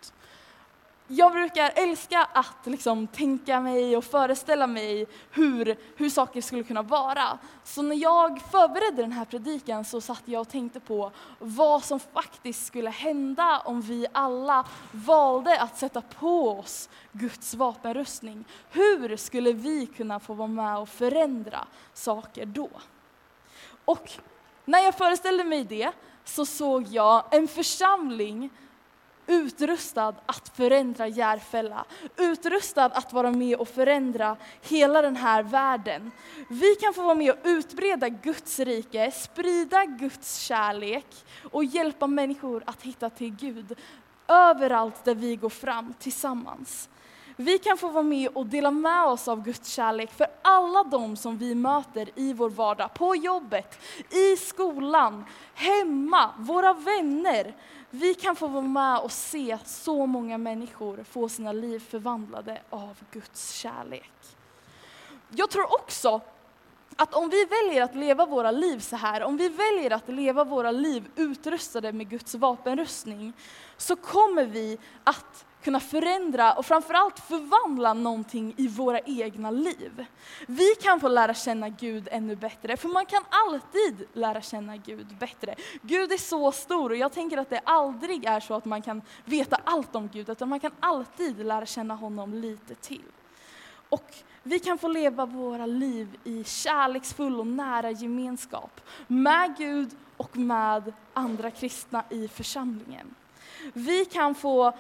Jag 1.16 1.32
brukar 1.32 1.72
älska 1.76 2.28
att 2.34 2.66
liksom 2.66 3.08
tänka 3.08 3.60
mig 3.60 3.98
och 3.98 4.04
föreställa 4.04 4.68
mig 4.68 5.08
hur, 5.32 5.78
hur 5.96 6.10
saker 6.10 6.42
skulle 6.42 6.64
kunna 6.64 6.82
vara. 6.82 7.38
Så 7.64 7.82
när 7.82 7.96
jag 7.96 8.42
förberedde 8.42 9.02
den 9.02 9.12
här 9.12 9.26
predikan 9.26 9.86
så 9.86 10.02
satt 10.02 10.22
jag 10.26 10.42
och 10.42 10.50
tänkte 10.50 10.80
på 10.80 11.12
vad 11.40 11.84
som 11.84 12.00
faktiskt 12.00 12.66
skulle 12.66 12.90
hända 12.90 13.60
om 13.66 13.82
vi 13.82 14.08
alla 14.12 14.66
valde 14.92 15.62
att 15.62 15.78
sätta 15.78 16.02
på 16.02 16.60
oss 16.60 16.90
Guds 17.12 17.54
vapenrustning. 17.54 18.46
Hur 18.70 19.18
skulle 19.18 19.54
vi 19.54 19.86
kunna 19.86 20.20
få 20.20 20.34
vara 20.34 20.48
med 20.48 20.78
och 20.78 20.90
förändra 20.90 21.68
saker 21.94 22.46
då? 22.46 22.70
Och 23.86 24.12
när 24.66 24.80
jag 24.80 24.96
föreställde 24.96 25.44
mig 25.44 25.64
det 25.64 25.92
så 26.24 26.46
såg 26.46 26.88
jag 26.88 27.24
en 27.32 27.48
församling 27.48 28.50
utrustad 29.28 30.16
att 30.26 30.52
förändra 30.56 31.08
Järfälla, 31.08 31.86
utrustad 32.18 32.86
att 32.86 33.14
vara 33.14 33.32
med 33.32 33.58
och 33.58 33.68
förändra 33.68 34.38
hela 34.62 35.02
den 35.02 35.16
här 35.16 35.44
världen. 35.44 36.12
Vi 36.50 36.76
kan 36.76 36.94
få 36.94 37.04
vara 37.04 37.16
med 37.16 37.32
och 37.32 37.38
utbreda 37.44 38.10
Guds 38.10 38.60
rike, 38.60 39.12
sprida 39.12 39.86
Guds 39.86 40.38
kärlek 40.38 41.08
och 41.52 41.66
hjälpa 41.66 42.08
människor 42.08 42.64
att 42.66 42.82
hitta 42.82 43.10
till 43.10 43.36
Gud 43.36 43.76
överallt 44.28 45.04
där 45.04 45.16
vi 45.16 45.36
går 45.36 45.50
fram 45.50 45.94
tillsammans. 46.00 46.90
Vi 47.36 47.58
kan 47.58 47.78
få 47.78 47.88
vara 47.88 48.04
med 48.04 48.30
och 48.30 48.46
dela 48.46 48.72
med 48.72 49.06
oss 49.06 49.28
av 49.28 49.44
Guds 49.44 49.70
kärlek 49.70 50.12
för 50.12 50.28
alla 50.42 50.84
de 50.84 51.16
som 51.16 51.38
vi 51.38 51.56
möter 51.56 52.10
i 52.16 52.34
vår 52.34 52.50
vardag, 52.50 52.94
på 52.94 53.16
jobbet, 53.16 53.80
i 54.10 54.38
skolan, 54.38 55.26
hemma, 55.54 56.30
våra 56.38 56.74
vänner. 56.74 57.56
Vi 57.90 58.14
kan 58.14 58.36
få 58.36 58.48
vara 58.48 58.64
med 58.64 59.00
och 59.00 59.12
se 59.12 59.58
så 59.66 60.06
många 60.06 60.38
människor 60.38 61.04
få 61.04 61.30
sina 61.30 61.52
liv 61.52 61.80
förvandlade 61.80 62.62
av 62.70 62.98
Guds 63.12 63.52
kärlek. 63.52 64.12
Jag 65.30 65.50
tror 65.50 65.74
också 65.74 66.22
att 66.96 67.14
om 67.14 67.30
vi 67.30 67.46
väljer 67.46 67.82
att 67.84 67.96
leva 67.96 68.26
våra 68.26 68.52
liv 68.52 68.80
så 68.80 68.96
här, 68.96 69.24
om 69.24 69.38
vi 69.38 69.50
väljer 69.50 69.92
att 69.92 70.10
leva 70.10 70.44
våra 70.44 70.72
liv 70.72 71.08
utrustade 71.16 71.92
med 71.92 72.10
Guds 72.10 72.36
vapenrustning, 72.36 73.34
så 73.78 73.96
kommer 73.96 74.46
vi 74.46 74.78
att 75.04 75.46
kunna 75.64 75.80
förändra 75.80 76.54
och 76.54 76.66
framförallt 76.66 77.20
förvandla 77.20 77.94
någonting 77.94 78.54
i 78.58 78.68
våra 78.68 79.00
egna 79.00 79.52
liv. 79.52 80.06
Vi 80.48 80.76
kan 80.82 81.00
få 81.00 81.08
lära 81.08 81.34
känna 81.34 81.70
Gud 81.70 82.08
ännu 82.12 82.36
bättre, 82.36 82.78
för 82.78 82.90
man 82.90 83.06
kan 83.06 83.24
alltid 83.30 84.08
lära 84.14 84.42
känna 84.42 84.78
Gud 84.78 85.08
bättre. 85.20 85.56
Gud 85.82 86.12
är 86.12 86.18
så 86.18 86.52
stor 86.52 86.90
och 86.90 86.98
jag 86.98 87.12
tänker 87.12 87.38
att 87.38 87.50
det 87.50 87.62
aldrig 87.64 88.26
är 88.26 88.40
så 88.40 88.54
att 88.54 88.66
man 88.66 88.82
kan 88.82 89.02
veta 89.26 89.58
allt 89.64 89.96
om 89.96 90.10
Gud, 90.14 90.30
utan 90.30 90.50
man 90.50 90.60
kan 90.60 90.72
alltid 90.80 91.46
lära 91.46 91.66
känna 91.66 91.96
honom 91.96 92.34
lite 92.34 92.76
till. 92.76 93.04
Och 93.90 94.14
vi 94.44 94.60
kan 94.60 94.78
få 94.78 94.88
leva 94.88 95.26
våra 95.26 95.66
liv 95.66 96.18
i 96.24 96.44
kärleksfull 96.44 97.40
och 97.40 97.48
nära 97.48 97.92
gemenskap 97.92 98.82
med 99.08 99.58
Gud 99.58 99.90
och 100.18 100.38
med 100.38 100.94
andra 101.14 101.52
kristna 101.52 102.04
i 102.10 102.28
församlingen. 102.28 103.16
Vi 103.74 104.06
kan 104.06 104.36
få, 104.36 104.74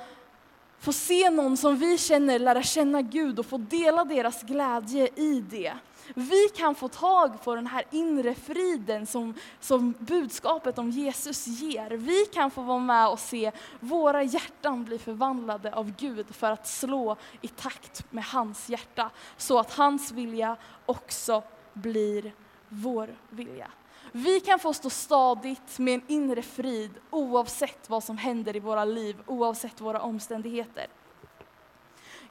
få 0.83 0.93
se 0.93 1.29
någon 1.29 1.57
som 1.57 1.77
vi 1.77 1.97
känner 1.97 2.39
lära 2.39 2.63
känna 2.63 3.01
Gud 3.01 3.39
och 3.39 3.45
få 3.45 3.57
dela 3.57 4.05
deras 4.05 4.43
glädje 4.43 5.09
i 5.15 5.41
det. 5.49 5.73
Vi 6.13 6.49
kan 6.55 6.75
få 6.75 6.87
tag 6.87 7.43
på 7.43 7.55
den 7.55 7.67
här 7.67 7.83
inre 7.91 8.35
friden 8.35 9.05
som, 9.05 9.33
som 9.59 9.93
budskapet 9.99 10.77
om 10.77 10.89
Jesus 10.89 11.47
ger. 11.47 11.89
Vi 11.89 12.25
kan 12.25 12.51
få 12.51 12.61
vara 12.61 12.79
med 12.79 13.09
och 13.09 13.19
se 13.19 13.51
våra 13.79 14.23
hjärtan 14.23 14.83
bli 14.83 14.99
förvandlade 14.99 15.73
av 15.73 15.93
Gud 15.97 16.35
för 16.35 16.51
att 16.51 16.67
slå 16.67 17.15
i 17.41 17.47
takt 17.47 18.11
med 18.11 18.23
hans 18.23 18.69
hjärta, 18.69 19.09
så 19.37 19.59
att 19.59 19.73
hans 19.73 20.11
vilja 20.11 20.57
också 20.85 21.43
blir 21.73 22.31
vår 22.69 23.15
vilja. 23.29 23.67
Vi 24.15 24.39
kan 24.39 24.59
få 24.59 24.73
stå 24.73 24.89
stadigt 24.89 25.79
med 25.79 25.93
en 25.93 26.03
inre 26.07 26.41
frid 26.41 26.91
oavsett 27.09 27.89
vad 27.89 28.03
som 28.03 28.17
händer 28.17 28.55
i 28.55 28.59
våra 28.59 28.85
liv, 28.85 29.17
oavsett 29.25 29.81
våra 29.81 30.01
omständigheter. 30.01 30.87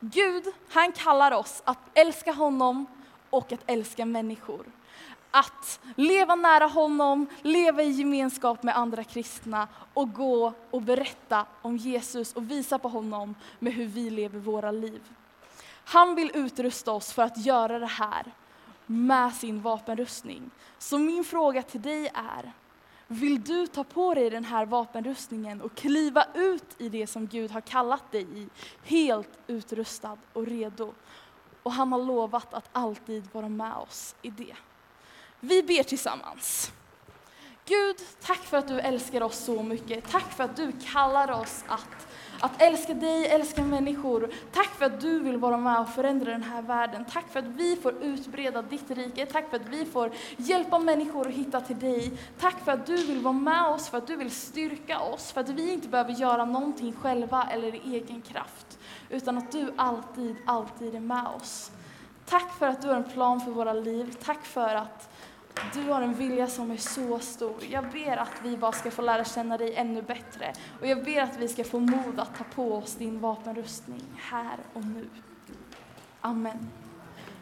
Gud, 0.00 0.44
han 0.68 0.92
kallar 0.92 1.32
oss 1.32 1.62
att 1.64 1.78
älska 1.94 2.32
honom 2.32 2.86
och 3.30 3.52
att 3.52 3.60
älska 3.66 4.06
människor. 4.06 4.66
Att 5.30 5.80
leva 5.96 6.34
nära 6.34 6.66
honom, 6.66 7.26
leva 7.42 7.82
i 7.82 7.90
gemenskap 7.90 8.62
med 8.62 8.76
andra 8.76 9.04
kristna 9.04 9.68
och 9.94 10.12
gå 10.12 10.52
och 10.70 10.82
berätta 10.82 11.46
om 11.62 11.76
Jesus 11.76 12.32
och 12.32 12.50
visa 12.50 12.78
på 12.78 12.88
honom 12.88 13.34
med 13.58 13.72
hur 13.72 13.86
vi 13.86 14.10
lever 14.10 14.38
våra 14.38 14.70
liv. 14.70 15.02
Han 15.84 16.14
vill 16.14 16.30
utrusta 16.34 16.92
oss 16.92 17.12
för 17.12 17.22
att 17.22 17.46
göra 17.46 17.78
det 17.78 17.86
här 17.86 18.32
med 18.86 19.34
sin 19.34 19.62
vapenrustning. 19.62 20.50
Så 20.78 20.98
min 20.98 21.24
fråga 21.24 21.62
till 21.62 21.82
dig 21.82 22.10
är, 22.14 22.52
vill 23.06 23.42
du 23.44 23.66
ta 23.66 23.84
på 23.84 24.14
dig 24.14 24.30
den 24.30 24.44
här 24.44 24.66
vapenrustningen 24.66 25.60
och 25.60 25.74
kliva 25.74 26.26
ut 26.34 26.64
i 26.78 26.88
det 26.88 27.06
som 27.06 27.26
Gud 27.26 27.50
har 27.50 27.60
kallat 27.60 28.12
dig 28.12 28.26
i, 28.38 28.48
helt 28.84 29.38
utrustad 29.46 30.18
och 30.32 30.46
redo? 30.46 30.94
Och 31.62 31.72
han 31.72 31.92
har 31.92 31.98
lovat 31.98 32.54
att 32.54 32.68
alltid 32.72 33.28
vara 33.32 33.48
med 33.48 33.74
oss 33.74 34.14
i 34.22 34.30
det. 34.30 34.56
Vi 35.40 35.62
ber 35.62 35.82
tillsammans. 35.82 36.72
Gud, 37.64 37.96
tack 38.20 38.38
för 38.38 38.56
att 38.56 38.68
du 38.68 38.80
älskar 38.80 39.22
oss 39.22 39.38
så 39.38 39.62
mycket. 39.62 40.10
Tack 40.10 40.32
för 40.32 40.44
att 40.44 40.56
du 40.56 40.72
kallar 40.92 41.30
oss 41.30 41.64
att, 41.68 42.08
att 42.42 42.62
älska 42.62 42.94
dig, 42.94 43.26
älska 43.26 43.64
människor. 43.64 44.30
Tack 44.52 44.68
för 44.68 44.84
att 44.84 45.00
du 45.00 45.18
vill 45.18 45.36
vara 45.36 45.56
med 45.56 45.80
och 45.80 45.88
förändra 45.88 46.32
den 46.32 46.42
här 46.42 46.62
världen. 46.62 47.04
Tack 47.04 47.28
för 47.32 47.38
att 47.38 47.46
vi 47.46 47.76
får 47.76 48.02
utbreda 48.02 48.62
ditt 48.62 48.90
rike. 48.90 49.26
Tack 49.26 49.50
för 49.50 49.56
att 49.56 49.68
vi 49.68 49.84
får 49.84 50.10
hjälpa 50.36 50.78
människor 50.78 51.26
att 51.26 51.32
hitta 51.32 51.60
till 51.60 51.78
dig. 51.78 52.12
Tack 52.40 52.64
för 52.64 52.72
att 52.72 52.86
du 52.86 52.96
vill 52.96 53.20
vara 53.20 53.32
med 53.32 53.66
oss, 53.66 53.88
för 53.88 53.98
att 53.98 54.06
du 54.06 54.16
vill 54.16 54.30
styrka 54.30 55.00
oss, 55.00 55.32
för 55.32 55.40
att 55.40 55.48
vi 55.48 55.72
inte 55.72 55.88
behöver 55.88 56.12
göra 56.12 56.44
någonting 56.44 56.92
själva 56.92 57.48
eller 57.52 57.74
i 57.74 57.96
egen 57.96 58.20
kraft, 58.20 58.78
utan 59.10 59.38
att 59.38 59.52
du 59.52 59.72
alltid, 59.76 60.36
alltid 60.46 60.94
är 60.94 61.00
med 61.00 61.26
oss. 61.36 61.70
Tack 62.26 62.58
för 62.58 62.66
att 62.66 62.82
du 62.82 62.88
har 62.88 62.96
en 62.96 63.10
plan 63.10 63.40
för 63.40 63.50
våra 63.50 63.72
liv. 63.72 64.16
Tack 64.24 64.44
för 64.44 64.74
att 64.74 65.11
du 65.74 65.90
har 65.90 66.02
en 66.02 66.14
vilja 66.14 66.46
som 66.46 66.70
är 66.70 66.76
så 66.76 67.18
stor. 67.18 67.54
Jag 67.70 67.84
ber 67.84 68.16
att 68.16 68.32
vi 68.42 68.56
bara 68.56 68.72
ska 68.72 68.90
få 68.90 69.02
lära 69.02 69.24
känna 69.24 69.58
dig 69.58 69.74
ännu 69.74 70.02
bättre. 70.02 70.52
Och 70.80 70.86
jag 70.86 71.04
ber 71.04 71.22
att 71.22 71.36
vi 71.38 71.48
ska 71.48 71.64
få 71.64 71.78
mod 71.78 72.20
att 72.20 72.38
ta 72.38 72.44
på 72.44 72.74
oss 72.74 72.94
din 72.94 73.20
vapenrustning 73.20 74.02
här 74.16 74.58
och 74.72 74.84
nu. 74.84 75.08
Amen. 76.20 76.70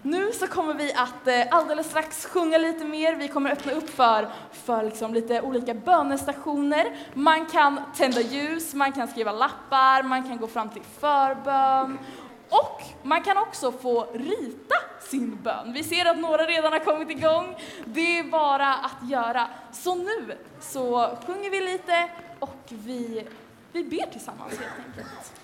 Nu 0.03 0.33
så 0.33 0.47
kommer 0.47 0.75
vi 0.75 0.93
att 0.93 1.27
eh, 1.27 1.57
alldeles 1.57 1.87
strax 1.87 2.27
sjunga 2.27 2.59
lite 2.59 2.85
mer. 2.85 3.15
Vi 3.15 3.29
kommer 3.29 3.51
öppna 3.51 3.73
upp 3.73 3.91
för, 3.91 4.29
för 4.53 4.83
liksom 4.83 5.15
lite 5.15 5.41
olika 5.41 5.75
bönestationer. 5.75 6.97
Man 7.15 7.47
kan 7.47 7.81
tända 7.97 8.21
ljus, 8.21 8.75
man 8.75 8.93
kan 8.93 9.09
skriva 9.09 9.33
lappar, 9.33 10.03
man 10.03 10.29
kan 10.29 10.37
gå 10.37 10.47
fram 10.47 10.69
till 10.69 10.83
förbön. 10.83 11.99
Och 12.51 12.83
man 13.03 13.23
kan 13.23 13.37
också 13.37 13.73
få 13.73 14.07
rita 14.15 14.75
sin 15.01 15.43
bön. 15.43 15.73
Vi 15.73 15.85
ser 15.85 16.05
att 16.05 16.19
några 16.19 16.47
redan 16.47 16.73
har 16.73 16.81
kommit 16.81 17.11
igång. 17.11 17.57
Det 17.85 18.19
är 18.19 18.25
bara 18.25 18.75
att 18.75 19.11
göra. 19.11 19.49
Så 19.73 19.95
nu 19.95 20.39
så 20.61 21.17
sjunger 21.27 21.51
vi 21.51 21.61
lite 21.61 22.11
och 22.39 22.59
vi, 22.69 23.27
vi 23.73 23.85
ber 23.85 24.13
tillsammans 24.13 24.51
helt 24.51 24.87
enkelt. 24.87 25.40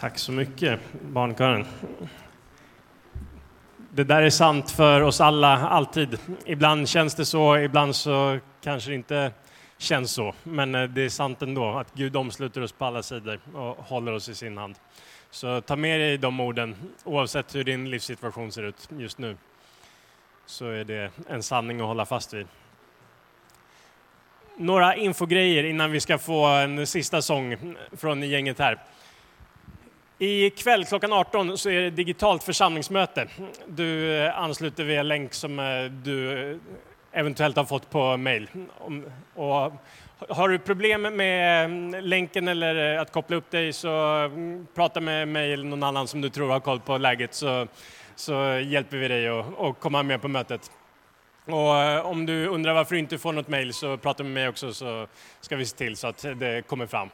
Tack 0.00 0.18
så 0.18 0.32
mycket, 0.32 0.80
barnkören. 1.02 1.66
Det 3.90 4.04
där 4.04 4.22
är 4.22 4.30
sant 4.30 4.70
för 4.70 5.00
oss 5.00 5.20
alla, 5.20 5.68
alltid. 5.68 6.18
Ibland 6.44 6.88
känns 6.88 7.14
det 7.14 7.24
så, 7.24 7.58
ibland 7.58 7.96
så 7.96 8.38
kanske 8.62 8.90
det 8.90 8.94
inte 8.94 9.32
känns 9.78 10.12
så. 10.12 10.34
Men 10.42 10.74
eh, 10.74 10.82
det 10.82 11.02
är 11.02 11.08
sant 11.08 11.42
ändå, 11.42 11.78
att 11.78 11.94
Gud 11.94 12.16
omsluter 12.16 12.62
oss 12.62 12.72
på 12.72 12.84
alla 12.84 13.02
sidor 13.02 13.40
och 13.54 13.76
håller 13.76 14.12
oss 14.12 14.28
i 14.28 14.34
sin 14.34 14.58
hand. 14.58 14.74
Så 15.30 15.60
ta 15.60 15.76
med 15.76 16.00
dig 16.00 16.18
de 16.18 16.40
orden, 16.40 16.76
oavsett 17.04 17.54
hur 17.54 17.64
din 17.64 17.90
livssituation 17.90 18.52
ser 18.52 18.62
ut 18.62 18.88
just 18.98 19.18
nu. 19.18 19.36
Så 20.46 20.66
är 20.66 20.84
det 20.84 21.10
en 21.28 21.42
sanning 21.42 21.80
att 21.80 21.86
hålla 21.86 22.06
fast 22.06 22.34
vid. 22.34 22.46
Några 24.56 24.96
infogrejer 24.96 25.64
innan 25.64 25.90
vi 25.90 26.00
ska 26.00 26.18
få 26.18 26.46
en 26.46 26.86
sista 26.86 27.22
sång 27.22 27.76
från 27.92 28.22
gänget 28.22 28.58
här. 28.58 28.78
I 30.22 30.50
kväll 30.50 30.84
klockan 30.84 31.12
18 31.12 31.58
så 31.58 31.70
är 31.70 31.80
det 31.80 31.90
digitalt 31.90 32.42
församlingsmöte. 32.42 33.26
Du 33.66 34.16
eh, 34.16 34.38
ansluter 34.38 34.84
via 34.84 35.02
länk 35.02 35.34
som 35.34 35.58
eh, 35.58 35.84
du 35.84 36.50
eh, 36.50 36.56
eventuellt 37.12 37.56
har 37.56 37.64
fått 37.64 37.90
på 37.90 38.16
mail. 38.16 38.48
Och 39.34 39.72
har 40.28 40.48
du 40.48 40.58
problem 40.58 41.02
med 41.02 42.04
länken 42.04 42.48
eller 42.48 42.98
att 42.98 43.12
koppla 43.12 43.36
upp 43.36 43.50
dig 43.50 43.72
så 43.72 43.88
mm, 43.88 44.66
prata 44.74 45.00
med 45.00 45.28
mig 45.28 45.52
eller 45.52 45.64
någon 45.64 45.82
annan 45.82 46.08
som 46.08 46.20
du 46.20 46.30
tror 46.30 46.50
har 46.50 46.60
koll 46.60 46.80
på 46.80 46.98
läget 46.98 47.34
så, 47.34 47.66
så 48.14 48.58
hjälper 48.64 48.96
vi 48.96 49.08
dig 49.08 49.28
att 49.28 49.60
att 49.60 49.80
komma 49.80 50.02
med 50.02 50.22
på 50.22 50.28
mötet. 50.28 50.70
Och 51.44 52.10
om 52.10 52.26
du 52.26 52.46
undrar 52.46 52.74
varför 52.74 52.94
du 52.94 52.98
inte 52.98 53.18
får 53.18 53.32
något 53.32 53.48
mail 53.48 53.72
så 53.72 53.96
prata 53.96 54.22
med 54.22 54.32
mig 54.32 54.48
också 54.48 54.72
så 54.72 55.06
ska 55.40 55.56
vi 55.56 55.66
se 55.66 55.76
till 55.76 55.96
så 55.96 56.06
att 56.06 56.26
det 56.36 56.66
kommer 56.66 56.86
fram. 56.86 57.10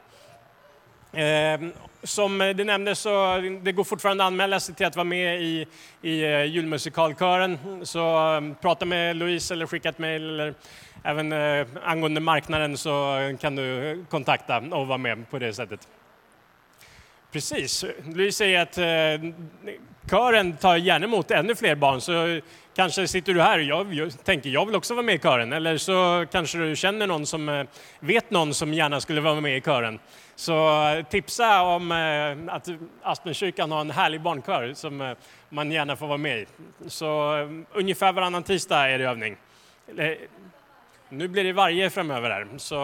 Ehm, 1.13 1.71
som 2.03 2.53
du 2.57 2.63
nämnde 2.63 2.95
så 2.95 3.37
det 3.61 3.71
går 3.71 3.83
fortfarande 3.83 4.23
att 4.23 4.27
anmäla 4.27 4.59
sig 4.59 4.75
till 4.75 4.85
att 4.85 4.95
vara 4.95 5.03
med 5.03 5.41
i, 5.41 5.67
i 6.01 6.23
eh, 6.23 6.43
julmusikalkören. 6.43 7.59
Så 7.83 8.17
ehm, 8.17 8.55
prata 8.61 8.85
med 8.85 9.15
Louise 9.15 9.53
eller 9.53 9.67
skicka 9.67 9.89
ett 9.89 9.99
mejl 9.99 10.23
eller 10.23 10.53
även 11.03 11.31
eh, 11.31 11.67
angående 11.83 12.21
marknaden 12.21 12.77
så 12.77 13.17
kan 13.39 13.55
du 13.55 14.05
kontakta 14.09 14.57
och 14.57 14.87
vara 14.87 14.97
med 14.97 15.29
på 15.29 15.39
det 15.39 15.53
sättet. 15.53 15.87
Precis, 17.31 17.85
Louise 18.05 18.37
säger 18.37 18.61
att 18.61 18.77
eh, 18.77 19.29
kören 20.09 20.57
tar 20.57 20.75
gärna 20.75 21.05
emot 21.05 21.31
ännu 21.31 21.55
fler 21.55 21.75
barn 21.75 22.01
så 22.01 22.39
kanske 22.75 23.07
sitter 23.07 23.33
du 23.33 23.41
här 23.41 23.57
och 23.57 23.63
jag, 23.63 23.93
jag 23.93 24.23
tänker 24.23 24.49
jag 24.49 24.65
vill 24.65 24.75
också 24.75 24.93
vara 24.93 25.05
med 25.05 25.15
i 25.15 25.19
kören 25.19 25.53
eller 25.53 25.77
så 25.77 26.25
kanske 26.31 26.57
du 26.57 26.75
känner 26.75 27.07
någon 27.07 27.25
som 27.25 27.65
vet 27.99 28.31
någon 28.31 28.53
som 28.53 28.73
gärna 28.73 29.01
skulle 29.01 29.21
vara 29.21 29.41
med 29.41 29.57
i 29.57 29.61
kören. 29.61 29.99
Så 30.39 30.83
eh, 30.93 31.05
tipsa 31.05 31.61
om 31.61 31.91
eh, 31.91 32.55
att 32.55 32.69
Aspenkyrkan 33.03 33.71
har 33.71 33.81
en 33.81 33.91
härlig 33.91 34.21
barnkör 34.21 34.73
som 34.73 35.01
eh, 35.01 35.17
man 35.49 35.71
gärna 35.71 35.95
får 35.95 36.07
vara 36.07 36.17
med 36.17 36.39
i. 36.39 36.45
Så 36.87 37.33
ungefär 37.73 38.13
varannan 38.13 38.43
tisdag 38.43 38.89
är 38.89 38.99
det 38.99 39.05
övning. 39.05 39.37
Nu 41.09 41.27
blir 41.27 41.43
det 41.43 41.53
varje 41.53 41.89
framöver 41.89 42.29
här, 42.29 42.47
så 42.57 42.75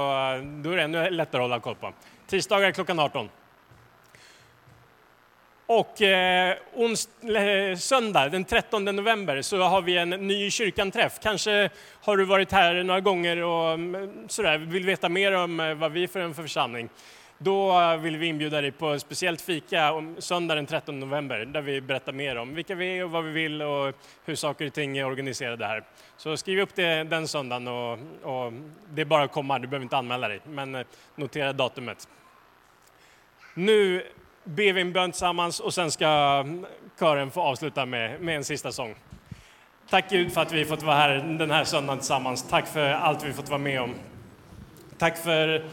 då 0.64 0.72
är 0.72 0.78
det 0.78 0.84
ännu 0.84 1.10
lättare 1.10 1.42
att 1.42 1.50
hålla 1.50 1.60
koll 1.60 1.76
på. 1.76 1.94
Tisdagar 2.28 2.72
klockan 2.72 3.00
18. 3.00 3.30
Och 5.66 6.02
eh, 6.02 6.56
söndag 7.78 8.30
den 8.30 8.46
13 8.46 8.86
november 8.86 9.42
så 9.42 9.62
har 9.62 9.82
vi 9.82 9.98
en 9.98 10.10
ny 10.10 10.52
kyrkanträff. 10.52 11.20
Kanske 11.22 11.70
har 12.02 12.18
du 12.18 12.26
varit 12.26 12.52
här 12.52 12.84
några 12.84 13.02
gånger 13.02 13.44
och 13.44 13.74
mm, 13.74 14.30
sådär, 14.30 14.58
vill 14.58 14.86
veta 14.86 15.10
mer 15.10 15.32
om 15.32 15.76
vad 15.80 15.92
vi 15.92 16.04
är 16.04 16.08
för 16.08 16.20
en 16.20 16.34
församling. 16.34 16.90
Då 17.38 17.82
eh, 17.82 17.98
vill 17.98 18.18
vi 18.18 18.28
inbjuda 18.28 18.62
dig 18.62 18.72
på 18.72 18.90
ett 18.90 19.02
speciellt 19.02 19.42
fika 19.42 19.94
om 19.94 20.16
söndag 20.20 20.56
den 20.56 20.66
13 20.66 21.00
november 21.00 21.46
där 21.46 21.62
vi 21.62 21.82
berättar 21.82 22.12
mer 22.12 22.36
om 22.36 22.56
vilka 22.56 22.76
vi 22.76 22.98
är 22.98 23.04
och 23.04 23.12
vad 23.12 23.24
vi 23.24 23.32
vill 23.32 23.62
och 23.62 23.96
hur 24.26 24.36
saker 24.36 24.68
och 24.68 24.74
ting 24.74 24.98
är 24.98 25.06
organiserade 25.06 25.66
här. 25.66 25.84
Så 26.18 26.38
skriv 26.38 26.60
upp 26.60 26.76
det 26.76 27.04
den 27.04 27.28
söndagen 27.28 27.68
och, 27.68 27.92
och 28.22 28.54
det 28.94 29.02
är 29.02 29.06
bara 29.06 29.24
att 29.24 29.32
komma, 29.32 29.60
du 29.60 29.68
behöver 29.68 29.84
inte 29.84 29.98
anmäla 29.98 30.28
dig, 30.28 30.40
men 30.46 30.76
eh, 30.76 30.86
notera 31.16 31.54
datumet. 31.54 32.08
Nu 33.54 34.04
ber 34.44 34.74
vi 34.74 34.82
en 34.82 34.94
bön 34.94 35.12
tillsammans 35.12 35.60
och 35.60 35.74
sen 35.74 35.92
ska 35.92 36.08
mm, 36.46 36.66
kören 37.00 37.32
få 37.32 37.42
avsluta 37.42 37.86
med, 37.86 38.22
med 38.22 38.36
en 38.36 38.44
sista 38.44 38.72
sång. 38.72 38.96
Tack 39.90 40.10
Gud 40.10 40.34
för 40.34 40.42
att 40.42 40.52
vi 40.52 40.66
fått 40.66 40.84
vara 40.84 40.96
här 40.96 41.36
den 41.40 41.52
här 41.52 41.64
söndagen 41.64 42.00
tillsammans. 42.00 42.48
Tack 42.50 42.68
för 42.68 42.92
allt 42.92 43.24
vi 43.24 43.34
fått 43.34 43.50
vara 43.50 43.60
med 43.60 43.82
om. 43.82 43.94
Tack 44.98 45.18
för 45.18 45.66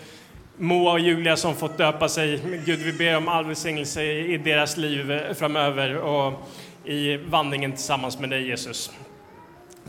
Moa 0.63 0.93
och 0.93 1.01
Julia 1.01 1.37
som 1.37 1.55
fått 1.55 1.79
döpa 1.79 2.09
sig. 2.09 2.41
Gud, 2.65 2.79
vi 2.79 2.93
ber 2.93 3.17
om 3.17 3.29
all 3.29 3.45
välsignelse 3.45 4.03
i 4.05 4.39
deras 4.39 4.77
liv 4.77 5.13
eh, 5.13 5.35
framöver 5.35 5.97
och 5.97 6.49
i 6.85 7.17
vandringen 7.17 7.73
tillsammans 7.73 8.19
med 8.19 8.31
dig 8.31 8.49
Jesus. 8.49 8.93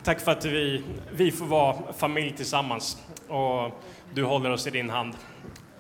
Tack 0.03 0.21
för 0.21 0.31
att 0.31 0.45
vi, 0.45 0.83
vi 1.11 1.31
får 1.31 1.45
vara 1.45 1.93
familj 1.97 2.31
tillsammans 2.31 2.97
och 3.27 3.81
du 4.13 4.23
håller 4.23 4.49
oss 4.49 4.67
i 4.67 4.69
din 4.69 4.89
hand 4.89 5.13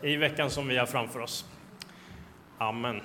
i 0.03 0.15
veckan 0.15 0.49
som 0.49 0.67
vi 0.67 0.77
har 0.77 0.85
framför 0.85 1.19
oss. 1.19 1.45
Amen. 2.57 3.01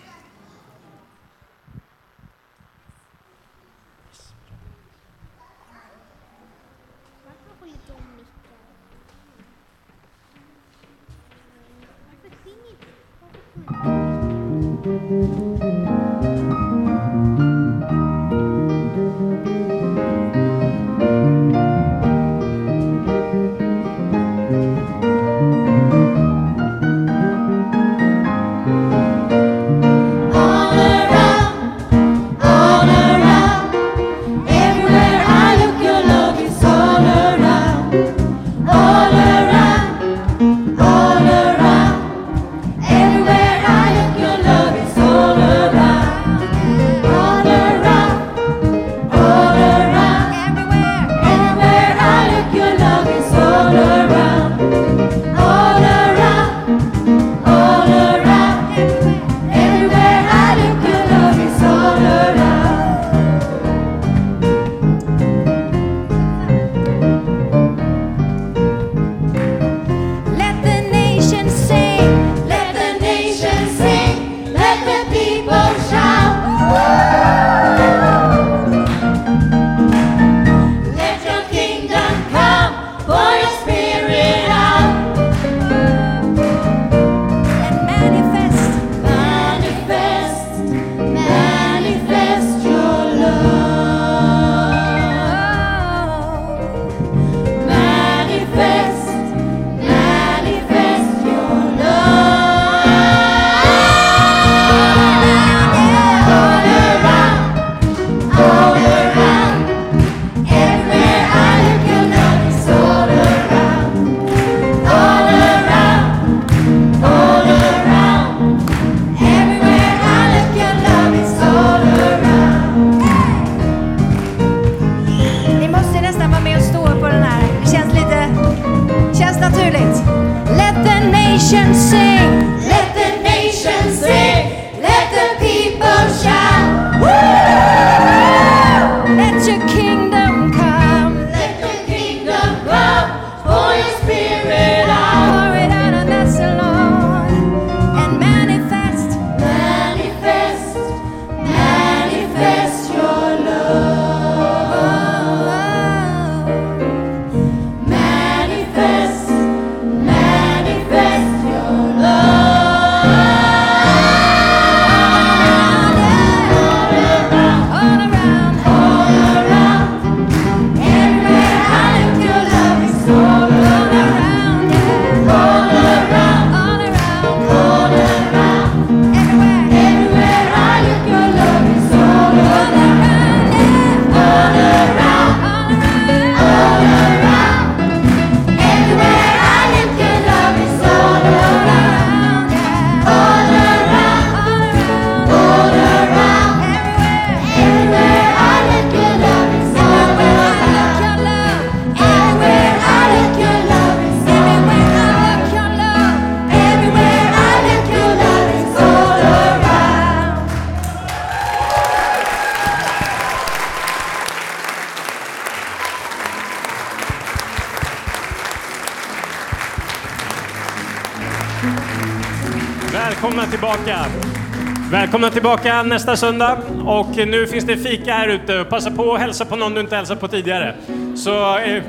Välkomna 225.17 225.35
tillbaka 225.35 225.83
nästa 225.83 226.17
söndag. 226.17 226.59
Och 226.87 227.17
nu 227.17 227.47
finns 227.47 227.65
det 227.65 227.77
fika 227.77 228.15
här 228.15 228.29
ute. 228.29 228.65
Passa 228.65 228.91
på 228.91 229.15
att 229.15 229.21
hälsa 229.21 229.45
på 229.45 229.57
någon 229.57 229.75
du 229.75 229.81
inte 229.81 229.97
hälsat 229.97 230.21
på 230.21 230.29
tidigare. 230.29 230.75
Så 231.15 231.59
eh, 231.59 231.83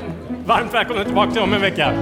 Varmt 0.46 0.74
välkomna 0.74 1.04
tillbaka 1.04 1.42
om 1.42 1.52
en 1.52 1.60
vecka. 1.60 1.92